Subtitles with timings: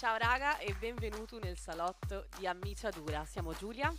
[0.00, 3.26] Ciao raga e benvenuto nel salotto di Ammiciadura.
[3.26, 3.92] Siamo Giulia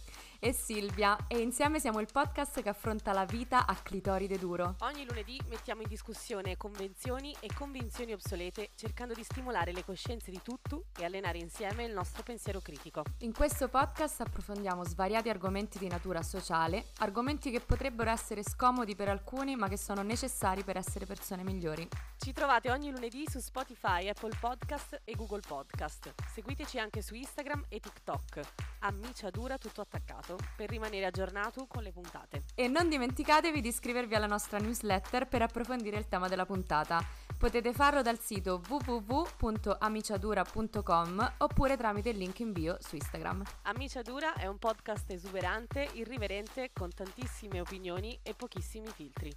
[0.43, 4.75] e Silvia e insieme siamo il podcast che affronta la vita a clitoride duro.
[4.79, 10.41] Ogni lunedì mettiamo in discussione convenzioni e convinzioni obsolete cercando di stimolare le coscienze di
[10.41, 13.03] tutto e allenare insieme il nostro pensiero critico.
[13.19, 19.09] In questo podcast approfondiamo svariati argomenti di natura sociale, argomenti che potrebbero essere scomodi per
[19.09, 21.87] alcuni ma che sono necessari per essere persone migliori.
[22.17, 26.15] Ci trovate ogni lunedì su Spotify, Apple Podcast e Google Podcast.
[26.33, 28.41] Seguiteci anche su Instagram e TikTok.
[28.79, 32.43] Ammiciadura tutto attaccato per rimanere aggiornato con le puntate.
[32.55, 37.03] E non dimenticatevi di iscrivervi alla nostra newsletter per approfondire il tema della puntata.
[37.37, 43.43] Potete farlo dal sito www.amiciadura.com oppure tramite il link in bio su Instagram.
[43.63, 49.31] Amiciadura è un podcast esuberante, irriverente, con tantissime opinioni e pochissimi filtri.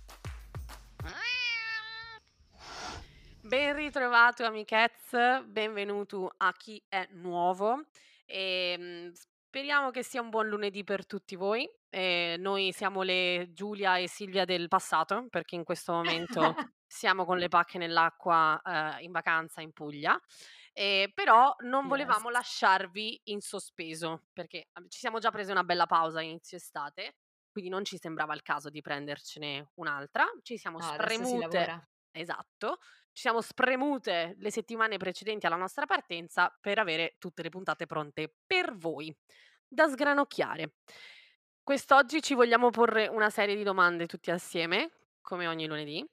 [3.41, 7.85] Ben ritrovato amichezze, benvenuto a chi è nuovo
[8.25, 9.13] e ehm,
[9.55, 11.65] speriamo che sia un buon lunedì per tutti voi.
[11.89, 16.41] Eh, noi siamo le Giulia e Silvia del passato perché in questo momento
[16.85, 18.61] siamo con le pacche nell'acqua
[18.99, 20.21] eh, in vacanza in Puglia.
[20.73, 21.89] Eh, però non yes.
[21.89, 27.19] volevamo lasciarvi in sospeso perché ci siamo già prese una bella pausa inizio estate,
[27.53, 30.25] quindi non ci sembrava il caso di prendercene un'altra.
[30.43, 31.91] Ci siamo no, spremute.
[32.17, 32.79] Esatto.
[33.13, 38.33] Ci siamo spremute le settimane precedenti alla nostra partenza per avere tutte le puntate pronte
[38.47, 39.15] per voi,
[39.67, 40.75] da sgranocchiare.
[41.63, 44.91] Quest'oggi ci vogliamo porre una serie di domande tutti assieme,
[45.23, 46.07] come ogni lunedì,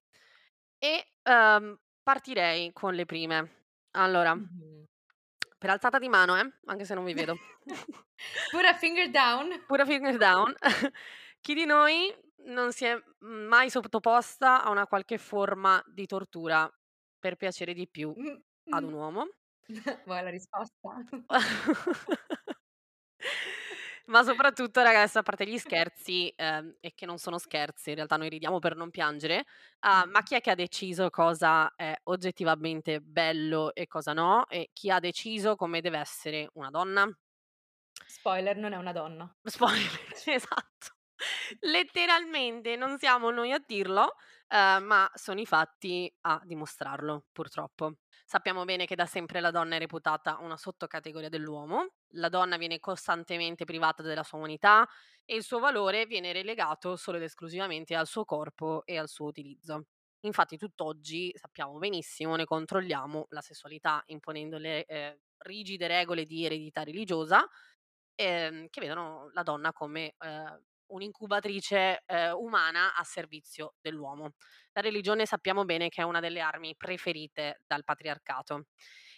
[0.79, 3.51] e um, partirei con le prime.
[3.91, 4.83] Allora, mm-hmm.
[5.57, 6.51] per alzata di mano, eh?
[6.65, 7.35] anche se non vi vedo.
[8.49, 9.65] Pura finger down.
[9.67, 10.55] Pura finger down.
[11.41, 16.69] Chi di noi non si è mai sottoposta a una qualche forma di tortura
[17.19, 18.15] per piacere di più
[18.69, 19.27] ad un uomo.
[20.05, 21.03] Vuoi la risposta?
[24.05, 28.17] Ma soprattutto, ragazzi, a parte gli scherzi, ehm, e che non sono scherzi, in realtà
[28.17, 29.45] noi ridiamo per non piangere,
[29.81, 34.47] uh, ma chi è che ha deciso cosa è oggettivamente bello e cosa no?
[34.49, 37.09] E chi ha deciso come deve essere una donna?
[38.05, 39.35] Spoiler, non è una donna.
[39.45, 40.95] Spoiler, esatto.
[41.61, 44.15] Letteralmente non siamo noi a dirlo,
[44.47, 47.95] eh, ma sono i fatti a dimostrarlo, purtroppo.
[48.25, 52.79] Sappiamo bene che da sempre la donna è reputata una sottocategoria dell'uomo, la donna viene
[52.79, 54.87] costantemente privata della sua umanità
[55.25, 59.27] e il suo valore viene relegato solo ed esclusivamente al suo corpo e al suo
[59.27, 59.85] utilizzo.
[60.21, 66.83] Infatti tutt'oggi sappiamo benissimo, ne controlliamo la sessualità imponendo le eh, rigide regole di eredità
[66.83, 67.45] religiosa
[68.15, 70.59] ehm, che vedono la donna come eh,
[70.91, 74.33] un'incubatrice eh, umana a servizio dell'uomo.
[74.73, 78.67] La religione sappiamo bene che è una delle armi preferite dal patriarcato.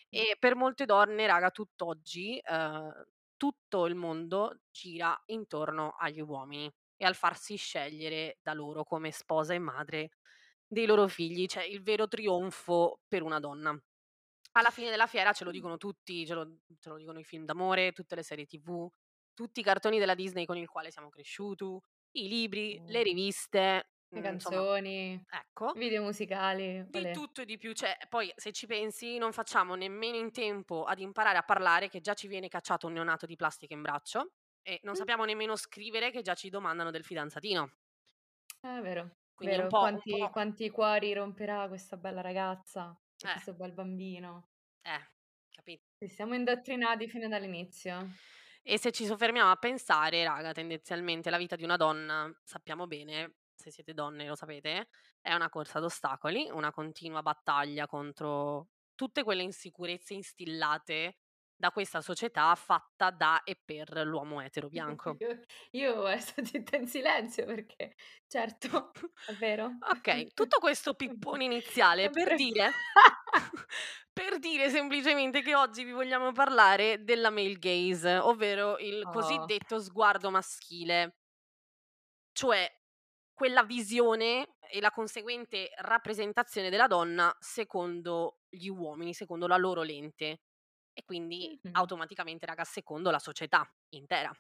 [0.10, 3.06] E per molte donne, raga, tutt'oggi eh,
[3.38, 9.54] tutto il mondo gira intorno agli uomini e al farsi scegliere da loro come sposa
[9.54, 10.12] e madre
[10.66, 13.78] dei loro figli, cioè il vero trionfo per una donna.
[14.54, 17.44] Alla fine della fiera ce lo dicono tutti, ce lo, ce lo dicono i film
[17.46, 18.88] d'amore, tutte le serie tv,
[19.34, 21.66] tutti i cartoni della Disney con il quale siamo cresciuti,
[22.16, 22.88] i libri, mm.
[22.88, 27.74] le riviste, le mhmm, canzoni, insomma, ecco, video musicali, di tutto e di più.
[27.74, 32.00] Cioè, poi se ci pensi, non facciamo nemmeno in tempo ad imparare a parlare, che
[32.00, 34.98] già ci viene cacciato un neonato di plastica in braccio, e non mm.
[34.98, 37.72] sappiamo nemmeno scrivere, che già ci domandano del fidanzatino.
[38.62, 39.16] È vero.
[39.34, 39.64] Quindi vero.
[39.64, 40.30] Un po', quanti, un po'...
[40.30, 43.32] quanti cuori romperà questa bella ragazza, eh.
[43.32, 44.50] questo bel bambino.
[44.84, 45.10] Eh,
[45.50, 45.84] capito.
[45.98, 48.08] Ci siamo indottrinati fino dall'inizio.
[48.66, 53.36] E se ci soffermiamo a pensare, raga, tendenzialmente la vita di una donna, sappiamo bene,
[53.54, 54.88] se siete donne lo sapete,
[55.20, 61.18] è una corsa ad ostacoli, una continua battaglia contro tutte quelle insicurezze instillate
[61.56, 65.16] da questa società fatta da e per l'uomo etero bianco.
[65.20, 65.40] Io,
[65.72, 67.96] io sto zitta in silenzio perché,
[68.28, 68.92] certo,
[69.28, 69.78] è vero.
[69.80, 72.72] ok, tutto questo pippone iniziale per dire
[74.14, 79.12] per dire semplicemente che oggi vi vogliamo parlare della male gaze, ovvero il oh.
[79.12, 81.18] cosiddetto sguardo maschile,
[82.32, 82.70] cioè
[83.34, 90.42] quella visione e la conseguente rappresentazione della donna secondo gli uomini, secondo la loro lente
[90.94, 91.76] e quindi mm-hmm.
[91.76, 94.32] automaticamente, raga, secondo la società intera.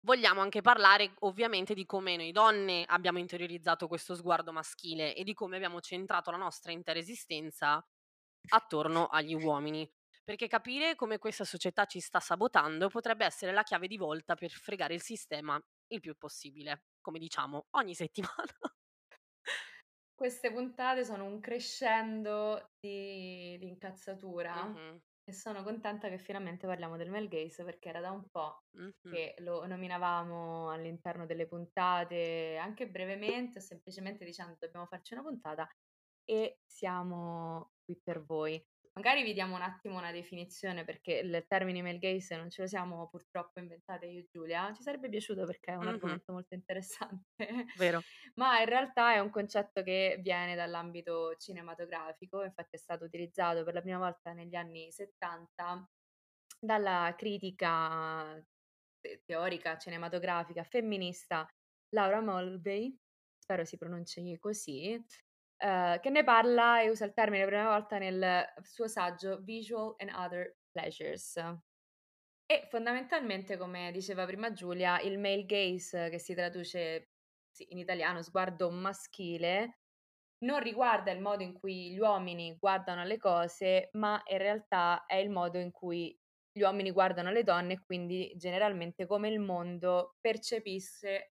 [0.00, 5.32] Vogliamo anche parlare ovviamente di come noi donne abbiamo interiorizzato questo sguardo maschile e di
[5.32, 7.82] come abbiamo centrato la nostra intera esistenza
[8.50, 9.90] attorno agli uomini.
[10.22, 14.50] Perché capire come questa società ci sta sabotando potrebbe essere la chiave di volta per
[14.50, 15.58] fregare il sistema
[15.88, 18.32] il più possibile, come diciamo ogni settimana.
[20.14, 24.64] Queste puntate sono un crescendo di, di incazzatura.
[24.64, 24.96] Mm-hmm.
[25.28, 29.14] E sono contenta che finalmente parliamo del male gaze perché era da un po' Mh-mh.
[29.14, 35.66] che lo nominavamo all'interno delle puntate, anche brevemente o semplicemente dicendo dobbiamo farci una puntata
[36.24, 38.62] e siamo qui per voi.
[38.96, 42.68] Magari vi diamo un attimo una definizione perché il termine male gaze non ce lo
[42.68, 45.88] siamo purtroppo inventate io e Giulia, ci sarebbe piaciuto perché è un Mh-mh.
[45.88, 47.34] argomento molto interessante,
[47.76, 48.04] Vero.
[48.36, 53.74] ma in realtà è un concetto che viene dall'ambito cinematografico, infatti è stato utilizzato per
[53.74, 55.90] la prima volta negli anni '70
[56.60, 58.40] dalla critica
[59.00, 61.48] te teorica cinematografica femminista
[61.90, 62.96] Laura Mulvey,
[63.38, 65.04] spero si pronunci così,
[65.64, 69.94] ehm, che ne parla e usa il termine la prima volta nel suo saggio Visual
[69.98, 71.36] and Other Pleasures.
[72.46, 77.08] E fondamentalmente, come diceva prima Giulia, il male gaze, che si traduce
[77.68, 79.78] in italiano sguardo maschile,
[80.44, 85.16] non riguarda il modo in cui gli uomini guardano le cose, ma in realtà è
[85.16, 86.14] il modo in cui
[86.52, 91.33] gli uomini guardano le donne e quindi generalmente come il mondo percepisce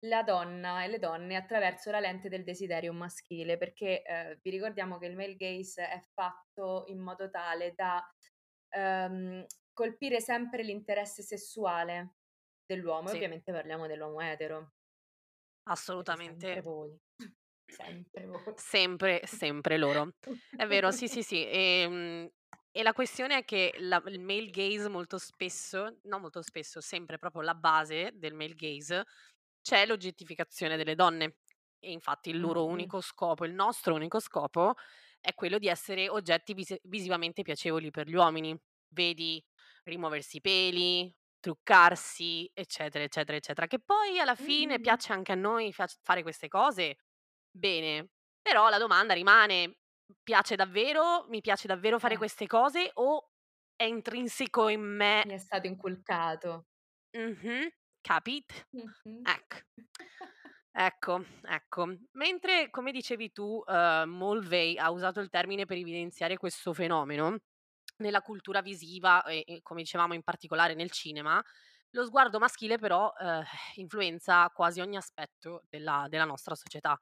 [0.00, 4.98] la donna e le donne attraverso la lente del desiderio maschile, perché, ehm, vi ricordiamo
[4.98, 8.02] che il male gaze è fatto in modo tale da,
[8.70, 12.16] ehm, colpire sempre l'interesse sessuale
[12.66, 13.14] dell'uomo e Sì.
[13.14, 14.72] ovviamente parliamo dell'uomo etero.
[15.92, 16.62] Siete sempre Assolutamente.
[16.62, 16.98] voi,
[17.66, 18.54] sempre voi.
[18.58, 20.14] Sempre, sempre loro.
[20.54, 21.44] È vero, sì, sì, sì.
[21.46, 22.28] Ehm,
[22.72, 27.18] e la questione è che la il male gaze molto spesso no molto spesso, sempre
[27.18, 29.04] proprio la base del male gaze,
[29.62, 31.36] c'è l'oggettificazione delle donne.
[31.78, 32.66] E infatti il loro Mh-mh.
[32.66, 34.74] unico scopo, il nostro unico scopo,
[35.20, 38.56] è quello di essere oggetti vise visivamente piacevoli per gli uomini.
[38.88, 39.42] Vedi
[39.84, 43.66] rimuoversi i peli, truccarsi, eccetera, eccetera, eccetera.
[43.66, 44.80] Che poi alla fine Mh-mh.
[44.80, 46.96] piaccia anche a noi fac fare queste cose,
[47.50, 48.10] bene.
[48.42, 49.78] Però la domanda rimane:
[50.22, 51.26] piace davvero?
[51.28, 52.18] Mi piace davvero fare Eh.
[52.18, 53.30] queste cose o
[53.76, 56.66] è intrinseco in me Mi è stato inculcato.
[57.14, 57.70] Mh-mh,
[58.02, 58.66] capit?
[58.74, 59.26] Mh-mh.
[59.26, 59.64] Ec
[60.74, 61.86] Ecco, ecco.
[62.12, 67.36] Mentre, come dicevi tu, uhm, Mulvey ha usato il termine per evidenziare questo fenomeno,
[67.98, 71.42] nella cultura visiva e e come dicevamo in particolare nel cinema,
[71.90, 73.42] lo sguardo maschile però, uhm,
[73.76, 76.96] influenza quasi ogni aspetto della della nostra società.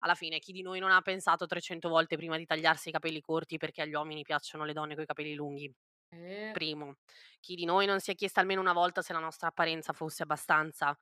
[0.00, 3.20] Alla fine chi di noi non ha pensato 300 volte prima di tagliarsi i capelli
[3.20, 5.72] corti perché agli uomini piacciono le donne coi capelli lunghi?
[6.12, 6.54] Eh.
[6.54, 6.96] Primo.
[7.40, 10.22] Chi di noi non si è chiesta almeno una volta se la nostra apparenza fosse
[10.22, 10.96] abbastanza?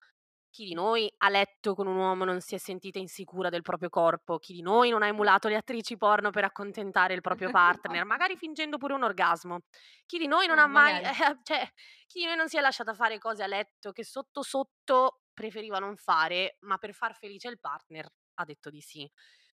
[0.50, 3.90] Chi di noi a letto con un uomo non si è sentita insicura del proprio
[3.90, 4.38] corpo?
[4.38, 8.36] Chi di noi non ha emulato le attrici porno per accontentare il proprio partner, magari
[8.36, 9.60] fingendo pure un orgasmo?
[10.06, 11.04] Chi di noi non ha Eh, mai magari.
[11.44, 11.68] cioè,
[12.06, 15.78] chi di noi non si è lasciata fare cose a letto che sotto, sotto preferiva
[15.78, 19.10] non fare, ma per far felice il partner ha detto di sì.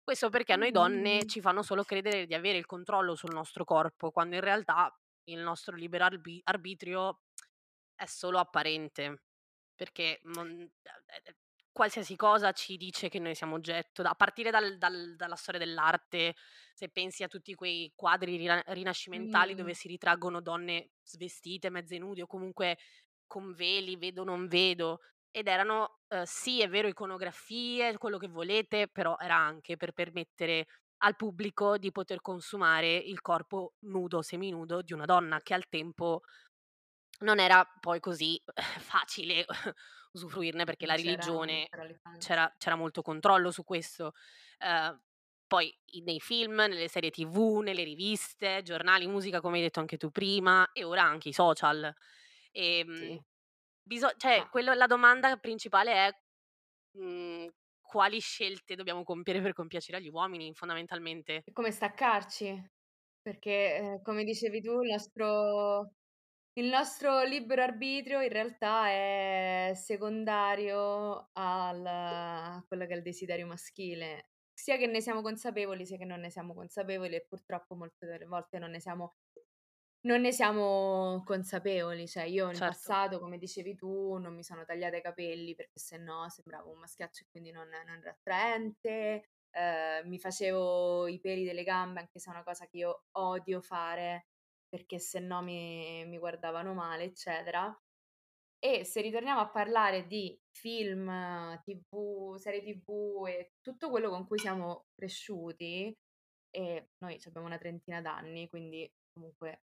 [0.02, 3.64] Questo perché a noi donne ci fanno solo credere di avere il controllo sul nostro
[3.64, 4.92] corpo, quando in realtà
[5.32, 7.22] il nostro libero arbi arbitrio
[7.94, 9.24] è solo apparente,
[9.74, 11.36] perché mon e e
[11.72, 16.34] qualsiasi cosa ci dice che noi siamo oggetto, a partire dal dal dalla storia dell'arte,
[16.74, 19.54] se pensi a tutti quei quadri rina rinascimentali Mh.
[19.54, 22.78] dove si ritraggono donne svestite, mezze nudi o comunque
[23.26, 25.00] con veli, vedo non vedo,
[25.30, 30.66] ed erano, uhm, sì è vero iconografie, quello che volete, però era anche per permettere
[30.98, 36.22] al pubblico di poter consumare il corpo nudo, seminudo di una donna che al tempo
[37.20, 38.40] non era poi così
[38.80, 39.44] facile
[40.12, 41.70] usufruirne perché la c'era religione
[42.18, 44.12] c'era c'era molto controllo su questo.
[44.60, 45.00] Uhm,
[45.46, 45.74] poi
[46.04, 50.70] nei film, nelle serie TV, nelle riviste, giornali, musica, come hai detto anche tu prima,
[50.72, 51.90] e ora anche i social.
[52.52, 53.22] Ehm, Sì.
[53.82, 56.10] biso cioè Ma quello la domanda principale è,
[56.98, 57.48] mhmm,
[57.88, 61.44] quali scelte dobbiamo compiere per compiacere agli uomini fondamentalmente?
[61.46, 62.62] È come staccarci,
[63.22, 65.92] perché, ehm, come dicevi tu il nostro
[66.58, 73.46] il nostro libero arbitrio in realtà è secondario al a quello che è il desiderio
[73.46, 78.06] maschile, sia che ne siamo consapevoli, sia che non ne siamo consapevoli e purtroppo molte
[78.06, 79.16] delle volte non ne siamo
[80.02, 82.06] non ne siamo consapevoli.
[82.08, 82.62] Cioè io in Certo.
[82.62, 86.78] passato, come dicevi tu, non mi sono tagliata i capelli perché se no sembravo un
[86.80, 92.18] maschiaccio e quindi non non ero attraente, ehm, mi facevo i peli delle gambe, anche
[92.20, 94.28] se è una cosa che io odio fare,
[94.68, 97.76] perché se no mi mi guardavano male, eccetera.
[98.60, 101.06] E se ritorniamo a parlare di film,
[101.62, 105.96] TV, serie TV e tutto quello con cui siamo cresciuti,
[106.50, 109.62] e noi c'abbiamo una trentina d'anni, quindi comunque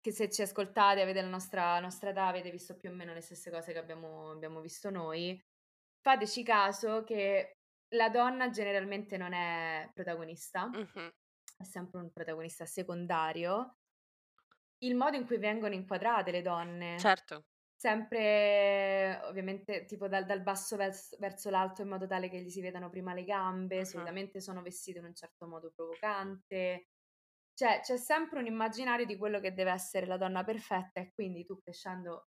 [0.00, 3.20] che se ci ascoltate, avete la nostra nostra età, avete visto più o meno le
[3.20, 5.40] stesse cose che abbiamo abbiamo visto noi,
[6.00, 7.52] fateci caso che
[7.94, 11.10] la donna generalmente non è protagonista, Mh-mh.
[11.56, 13.76] è sempre un protagonista secondario
[14.78, 17.04] il modo in cui vengono inquadrate le donne.
[17.04, 17.44] Certo.
[17.76, 22.60] Sempre ovviamente tipo dal dal basso vers verso l'alto in modo tale che gli si
[22.60, 24.08] vedano prima le gambe, Mh-mh.
[24.08, 26.88] solitamente sono vestite in un certo modo provocante.
[27.58, 31.44] Cioè, c'è sempre un immaginario di quello che deve essere la donna perfetta e quindi
[31.44, 32.28] tu crescendo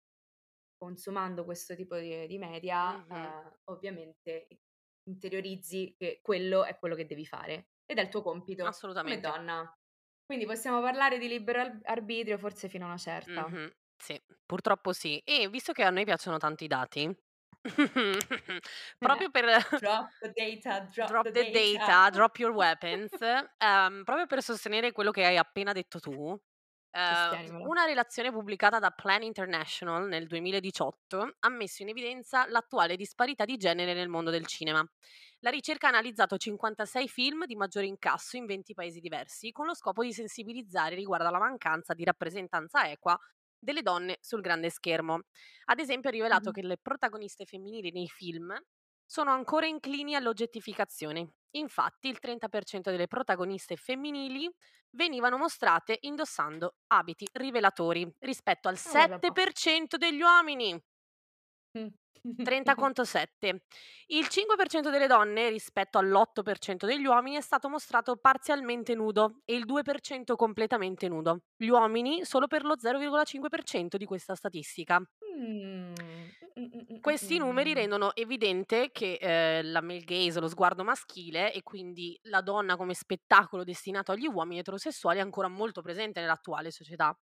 [0.77, 3.35] consumando questo tipo di di media, Mh-mh.
[3.43, 4.49] uhm, ovviamente
[5.05, 9.75] interiorizzi che quello è quello che devi fare ed è il tuo compito come donna.
[10.27, 13.47] Quindi possiamo parlare di libero arbitrio forse fino a una certa.
[13.47, 13.71] Mh-mh.
[13.97, 15.19] Sì, purtroppo sì.
[15.25, 17.15] E visto che a noi piacciono tanto i dati,
[18.99, 19.45] proprio per
[19.79, 21.61] Drop the data, drop drop the the data.
[21.77, 26.39] data, drop your weapons, ehm, proprio per sostenere quello che hai appena detto tu,
[27.09, 27.67] Sostienimelo.
[27.69, 33.57] una relazione pubblicata da Plan International nel 2018 ha messo in evidenza l'attuale disparità di
[33.57, 34.87] genere nel mondo del cinema.
[35.41, 39.75] La ricerca ha analizzato 56 film di maggiore incasso in 20 paesi diversi, con lo
[39.75, 43.19] scopo di sensibilizzare riguardo alla mancanza di rappresentanza equa
[43.65, 45.23] delle donne sul grande schermo.
[45.67, 46.53] Ad esempio, ha rivelato Mh-mh.
[46.53, 48.57] che le protagoniste femminili nei film
[49.05, 51.35] sono ancora inclini all'oggettificazione.
[51.53, 54.51] Infatti, il 30% delle protagoniste femminili
[54.91, 59.41] venivano mostrate indossando abiti rivelatori rispetto al Ah, guarda un po'.
[59.43, 60.81] 7% degli uomini.
[62.43, 63.63] 30 contro 7.
[64.09, 69.65] Il 5% delle donne rispetto all'8% degli uomini è stato mostrato parzialmente nudo e il
[69.65, 71.45] 2% completamente nudo.
[71.57, 75.01] Gli uomini solo per lo 0,5% di questa statistica.
[75.21, 75.95] Mh.
[76.57, 80.85] Mh, mh, mh, mh, Questi numeri rendono evidente che, ehm, la male gaze, lo sguardo
[80.85, 86.21] maschile e quindi la donna come spettacolo destinato agli uomini eterosessuali è ancora molto presente
[86.21, 87.15] nell'attuale società,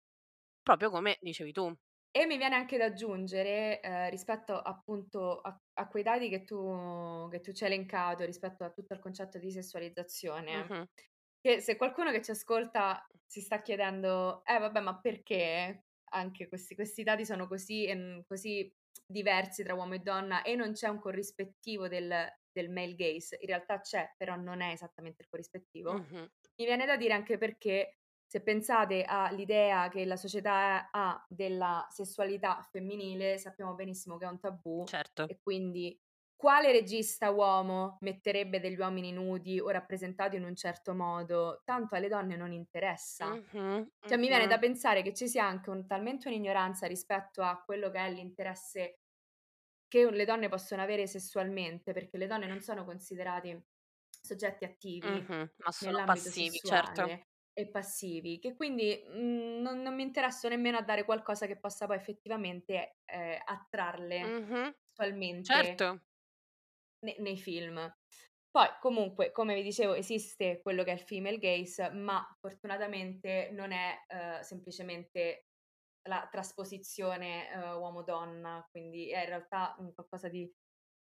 [0.62, 1.74] proprio come dicevi tu.
[2.14, 7.28] E mi viene anche da aggiungere, ehm, rispetto appunto a a quei dati che tu
[7.30, 10.86] che tu ci hai elencato, rispetto a tutto il concetto di sessualizzazione, Mh-mh.
[11.40, 16.74] che se qualcuno che ci ascolta si sta chiedendo: "Eh vabbè, ma perché anche questi
[16.74, 18.70] questi dati sono così ehm, così
[19.06, 23.46] diversi tra uomo e donna e non c'è un corrispettivo del del male gaze?" In
[23.48, 25.92] realtà c'è, però non è esattamente il corrispettivo.
[25.92, 26.30] Mh-mh.
[26.56, 27.99] Mi viene da dire anche perché
[28.30, 34.38] se pensate all'idea che la società ha della sessualità femminile, sappiamo benissimo che è un
[34.38, 35.22] tabù Certo.
[35.24, 36.00] e quindi
[36.36, 41.62] quale regista uomo metterebbe degli uomini nudi o rappresentati in un certo modo?
[41.64, 43.28] Tanto alle donne non interessa.
[43.28, 47.60] Mh-mh, Cioè mi viene da pensare che ci sia anche un talmente un'ignoranza rispetto a
[47.64, 49.00] quello che è l'interesse
[49.88, 53.60] che le donne possono avere sessualmente, perché le donne non sono considerati
[54.22, 57.18] soggetti attivi Mh-mh, ma sono nell'ambito passivi, certo.
[57.60, 61.86] E passivi, che quindi, mhmm, non non mi interesso nemmeno a dare qualcosa che possa
[61.86, 66.00] poi effettivamente, ehm, attrarle Mh-mh, sessualmente certo.
[67.00, 67.92] ne nei film.
[68.50, 73.70] Poi comunque, come vi dicevo, esiste quello che è il female gaze, ma fortunatamente non
[73.72, 75.46] è, uhm, semplicemente
[76.08, 80.50] la trasposizione, uhm, uomo-donna, quindi è in realtà qualcosa di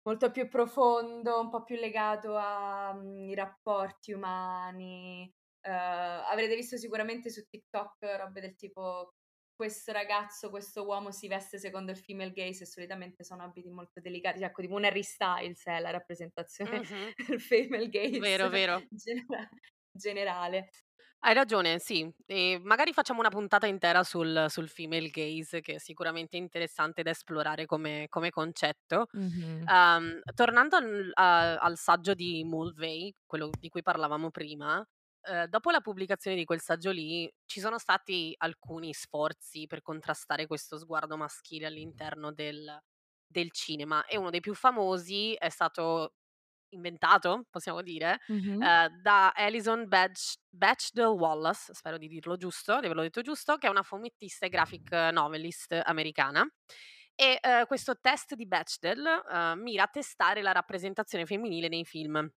[0.02, 5.32] molto più profondo, un po' più legato a, mhmm, i rapporti umani.
[5.62, 9.14] Uhm, avrete visto sicuramente su TikTok robe del tipo:
[9.54, 14.00] questo ragazzo, questo uomo si veste secondo il female gaze e solitamente sono abiti molto
[14.00, 17.14] delicati, cioè tipo un Harry Styles è la rappresentazione Mh-mh.
[17.28, 18.84] del female Vero, gaze vero.
[18.90, 19.48] genera
[19.90, 20.70] generale.
[21.20, 22.08] Hai ragione, sì.
[22.26, 27.10] Ehm, magari facciamo una puntata intera sul sul female gaze, che è sicuramente interessante da
[27.10, 29.06] esplorare come come concetto.
[29.18, 29.68] Mh-mh.
[29.70, 34.84] Uhm, tornando al a al saggio di Mulvey, quello di cui parlavamo prima,
[35.22, 40.46] uhm, dopo la pubblicazione di quel saggio lì, ci sono stati alcuni sforzi per contrastare
[40.46, 42.78] questo sguardo maschile all'interno del
[43.30, 46.14] del cinema e uno dei più famosi è stato
[46.70, 48.58] inventato, possiamo dire, Mh-mh.
[48.58, 49.86] ehm, da Alison
[50.50, 54.48] Bechdel Wallace, spero di dirlo giusto, di averlo detto giusto, che è una fumettista e
[54.48, 56.46] graphic novelist americana.
[57.14, 62.28] E, ehm, questo test di Bechdel, uhm, mira a testare la rappresentazione femminile nei film.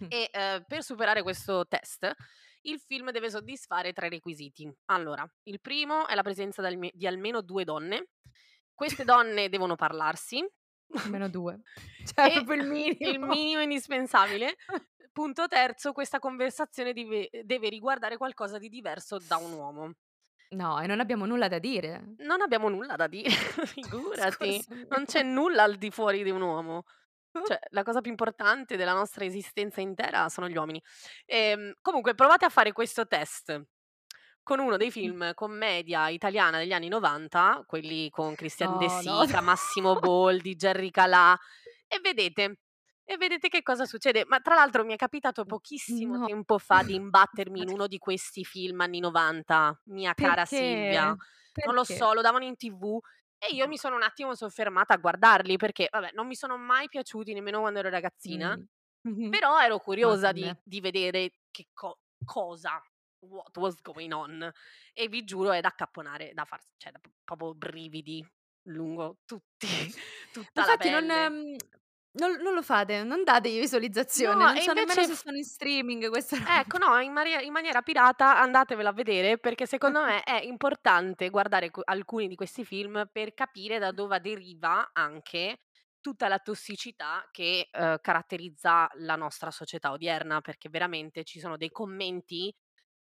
[0.08, 2.10] E, ehm, per superare questo test,
[2.62, 4.70] il film deve soddisfare 3 requisiti.
[4.86, 8.08] Allora, il primo è la presenza di almeno 2 donne.
[8.74, 10.44] Queste donne devono parlarsi.
[10.94, 11.60] Almeno 2.
[12.14, 13.10] Cioè proprio il minimo.
[13.10, 14.56] il minimo indispensabile.
[15.12, 19.92] Punto terzo, questa conversazione dive deve riguardare qualcosa di diverso da un uomo.
[20.50, 22.14] No, e non abbiamo nulla da dire.
[22.18, 24.86] Non abbiamo nulla da dire, figurati, Scusami.
[24.88, 26.84] non c'è nulla al di fuori di un uomo.
[27.32, 30.82] Cioè, la cosa più importante della nostra esistenza intera sono gli uomini.
[31.26, 33.62] Ehm, comunque provate a fare questo test
[34.42, 39.24] con uno dei film commedia italiana degli anni '90, quelli con Christian De No, no,
[39.26, 39.40] Sica.
[39.40, 41.38] Massimo Boldi, Gerry Calà
[41.86, 42.58] e vedete
[43.04, 44.24] E vedete che cosa succede.
[44.26, 46.26] Ma tra l'altro mi è capitato pochissimo no.
[46.26, 51.14] tempo fa di imbattermi in uno di questi film anni '90, mia cara Silvia.
[51.52, 51.66] Perché?
[51.66, 52.02] Non lo Perché?
[52.02, 53.00] so, lo davano in TV
[53.42, 56.88] e io mi sono un attimo soffermata a guardarli perché, vabbè, non mi sono mai
[56.88, 58.58] piaciuti nemmeno quando ero ragazzina.
[59.04, 59.30] Mh-mh.
[59.30, 62.80] però ero curiosa di di vedere che co cosa,
[63.20, 64.50] what was going on
[64.94, 68.26] e vi giuro è da accapponare, da far s cioè da proprio brividi
[68.68, 69.68] lungo tutti
[70.32, 71.32] tutta la infatti non pelle.
[71.32, 71.56] mhmm,
[72.14, 75.16] non non lo fate, non dategli visualizzazione, No, non e so nemmeno invece se f
[75.16, 76.78] sono in streaming queste Ecco, robe.
[76.78, 81.70] no, in maria in maniera pirata andatevelo a vedere perché secondo me è importante guardare
[81.70, 85.58] q alcuni di questi film per capire da dove deriva anche
[86.00, 91.70] tutta la tossicità che, uhm, caratterizza la nostra società odierna, perché veramente ci sono dei
[91.70, 92.52] commenti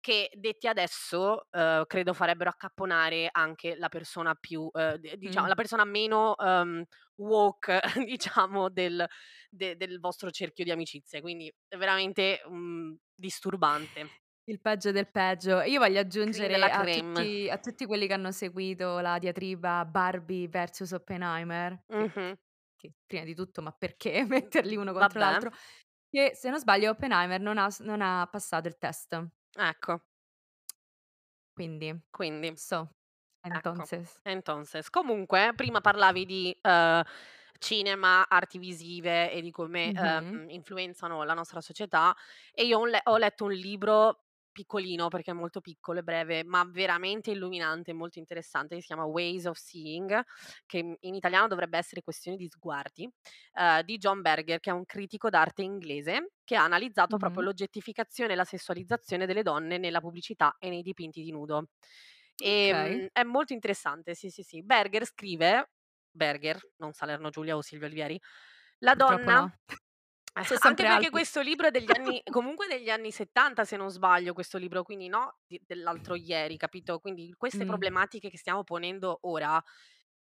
[0.07, 5.49] che detti adesso, uhm, credo farebbero accapponare anche la persona più, d diciamo Mh.
[5.49, 6.83] la persona meno, uhm,
[7.15, 9.05] woke diciamo del
[9.49, 14.11] de del vostro cerchio di amicizie, quindi è veramente, mhmm, disturbante.
[14.49, 15.61] Il peggio del peggio.
[15.61, 20.91] Io voglio aggiungere a tutti a tutti quelli che hanno seguito la diatriba Barbie versus
[20.91, 22.37] Oppenheimer, che Mh-mh.
[22.77, 25.19] che prima di tutto, ma perché metterli uno contro Vabbè.
[25.19, 25.51] l'altro,
[26.09, 29.27] che se non sbaglio Oppenheimer non ha non ha passato il test.
[29.57, 30.01] Ecco.
[31.57, 32.89] Quindi, Quindi, so,
[33.49, 34.21] ecco, entonces.
[34.23, 34.89] entonces.
[34.89, 37.03] Comunque prima parlavi di, uhm,
[37.59, 40.27] cinema, arti visive e di come, Mh-mh.
[40.31, 42.15] uhm, influenzano la nostra società
[42.53, 44.26] e io ho le ho letto un libro
[44.57, 48.87] piccolino, perché è molto piccolo e breve, ma veramente illuminante e molto interessante, che si
[48.87, 50.21] chiama Ways of Seeing,
[50.65, 53.09] che, in italiano dovrebbe essere Questioni di sguardi,
[53.53, 57.43] uhm, di John Berger, che è un critico d'arte inglese, che ha analizzato proprio Mh-mh.
[57.43, 61.67] l'oggettificazione e la sessualizzazione delle donne nella pubblicità e nei dipinti di nudo.
[62.45, 63.01] Okay.
[63.01, 64.63] Ehm, è molto interessante, sì, sì, sì.
[64.63, 65.71] Berger scrive
[66.11, 68.19] Berger, non Salerno Giulia o Silvia Oliveri,
[68.79, 69.51] la Purtroppo donna no.
[70.43, 71.09] So' anche perché altri.
[71.09, 75.07] questo libro è degli anni comunque degli anni '70 se non sbaglio questo libro, quindi
[75.07, 77.65] no di dell'altro ieri, capito, quindi queste Mh.
[77.65, 79.61] problematiche che stiamo ponendo ora,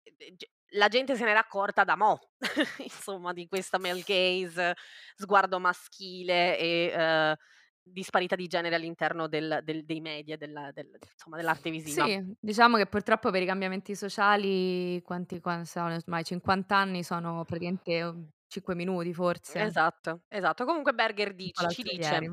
[0.03, 2.19] e e g la gente se n'era accorta da mo',
[2.79, 4.75] insomma, di questa male gaze,
[5.17, 7.35] sguardo maschile e, uhm,
[7.83, 12.09] disparità di genere all'interno del del dei media, della del insomma, dell'arte visiva.
[12.09, 17.45] Sì, diciamo che purtroppo per i cambiamenti sociali quanti quan sono ormai, 50 anni sono
[17.45, 19.67] praticamente, 5 minuti forse.
[19.67, 20.65] Esatto, esatto.
[20.65, 22.25] Comunque Berger Un po' dic ci dice.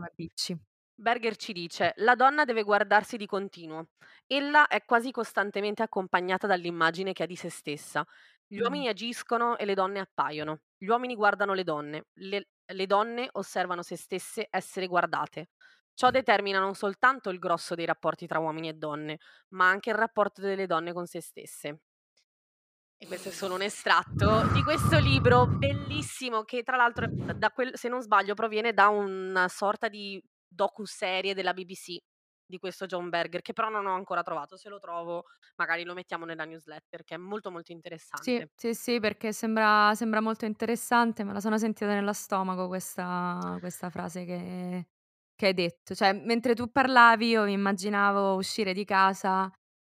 [0.99, 3.89] Berger ci dice: "La donna deve guardarsi di continuo.
[4.27, 8.05] Ella è quasi costantemente accompagnata dall'immagine che ha di se stessa.
[8.47, 10.61] Gli uomini agiscono e le donne appaiono.
[10.77, 15.49] Gli uomini guardano le donne, le le donne osservano se stesse essere guardate.
[15.93, 19.95] Ciò determina non soltanto il grosso dei rapporti tra uomini e donne, ma anche il
[19.95, 21.79] rapporto delle donne con se stesse."
[23.01, 27.05] E questo è solo un estratto di questo libro bellissimo che tra l'altro
[27.53, 31.97] quel se non sbaglio proviene da una sorta di docuserie della BBC
[32.43, 34.57] di questo John Berger, che però non ho ancora trovato.
[34.57, 35.25] Se lo trovo
[35.57, 37.71] magari lo mettiamo nella newsletter, che è molto, molto
[38.19, 38.49] Sì, interessante.
[38.55, 43.89] sì, sì, perché sembra sembra molto interessante, me la sono sentita nella stomaco questa questa
[43.91, 44.87] frase che
[45.35, 45.93] che hai detto.
[45.93, 49.51] Cioè, mentre tu parlavi io mi immaginavo uscire di casa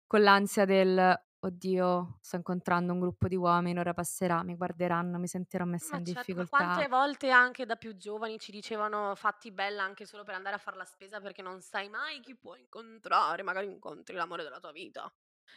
[0.07, 5.26] con l'ansia del: "Oddio, sto incontrando un gruppo di uomini, ora passerà, mi guarderanno, mi
[5.26, 9.14] sentirò messa Ma in certo, ma difficoltà." quante volte anche da più giovani ci dicevano:
[9.14, 12.37] "Fatti bella anche solo per andare a far la spesa perché non sai mai chi
[12.37, 15.11] puoi incontrare, magari incontri l'amore della tua vita."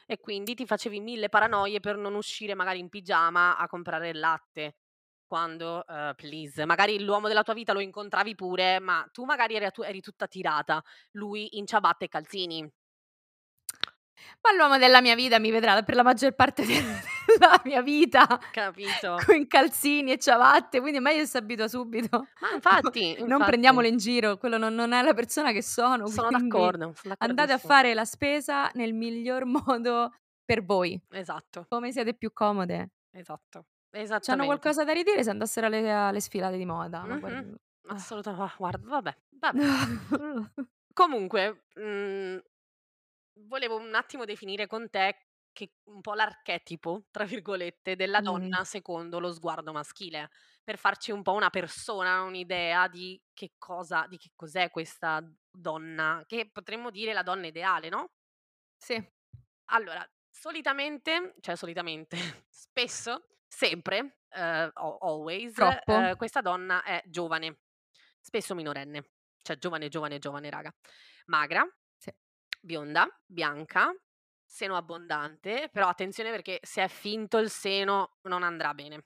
[0.09, 4.19] E quindi ti facevi 1000 paranoie per non uscire magari in pigiama a comprare il
[4.19, 4.77] latte,
[5.25, 9.69] quando, uhm, please, magari l'uomo della tua vita lo incontravi pure, ma tu magari eri
[9.71, 12.69] tu eri tutta tirata, lui in ciabatte e calzini.
[14.41, 16.73] Ma l'uomo della mia vita mi vedrà per la maggior parte de
[17.37, 19.15] della mia vita Capito?
[19.25, 22.27] co in calzini e ciabatte, quindi meglio si abitua subito.
[22.39, 23.43] Ma infatti, Non infatti.
[23.45, 27.53] prendiamolo in giro, quello non non è la persona che sono, Sono d'accordo, son andate
[27.53, 30.11] a fare la spesa nel miglior modo
[30.43, 31.65] per voi, Esatto.
[31.69, 32.89] come siete più comode.
[33.11, 34.45] Esatto, C'hanno esattamente.
[34.45, 37.19] qualcosa da ridire se andassero alle alle sfilate di moda, ma Mh-mh.
[37.19, 37.55] guard
[37.87, 39.59] Assoluta ma guarda, vabbè, vabbè.
[40.93, 42.39] Comunque, mhmm,
[43.35, 48.55] volevo un attimo definire con te che un po' "l'archetipo", tra virgolette, della Mh.
[48.55, 50.29] donna secondo lo sguardo maschile,
[50.63, 56.23] per farci un po' una persona, un'idea di che cosa di che cos'è questa donna,
[56.27, 58.09] che potremmo dire la donna ideale, no?
[58.81, 59.03] Sì.
[59.69, 62.17] Allora, solitamente cioè solitamente,
[62.49, 67.59] spesso, sempre, al always, uhm, questa donna è giovane,
[68.19, 70.73] spesso minorenne, cioè giovane, giovane, giovane raga.
[71.27, 71.65] Magra.
[72.63, 73.91] Bionda, bianca,
[74.45, 79.05] seno abbondante, però attenzione perché se è finto il seno non andrà bene.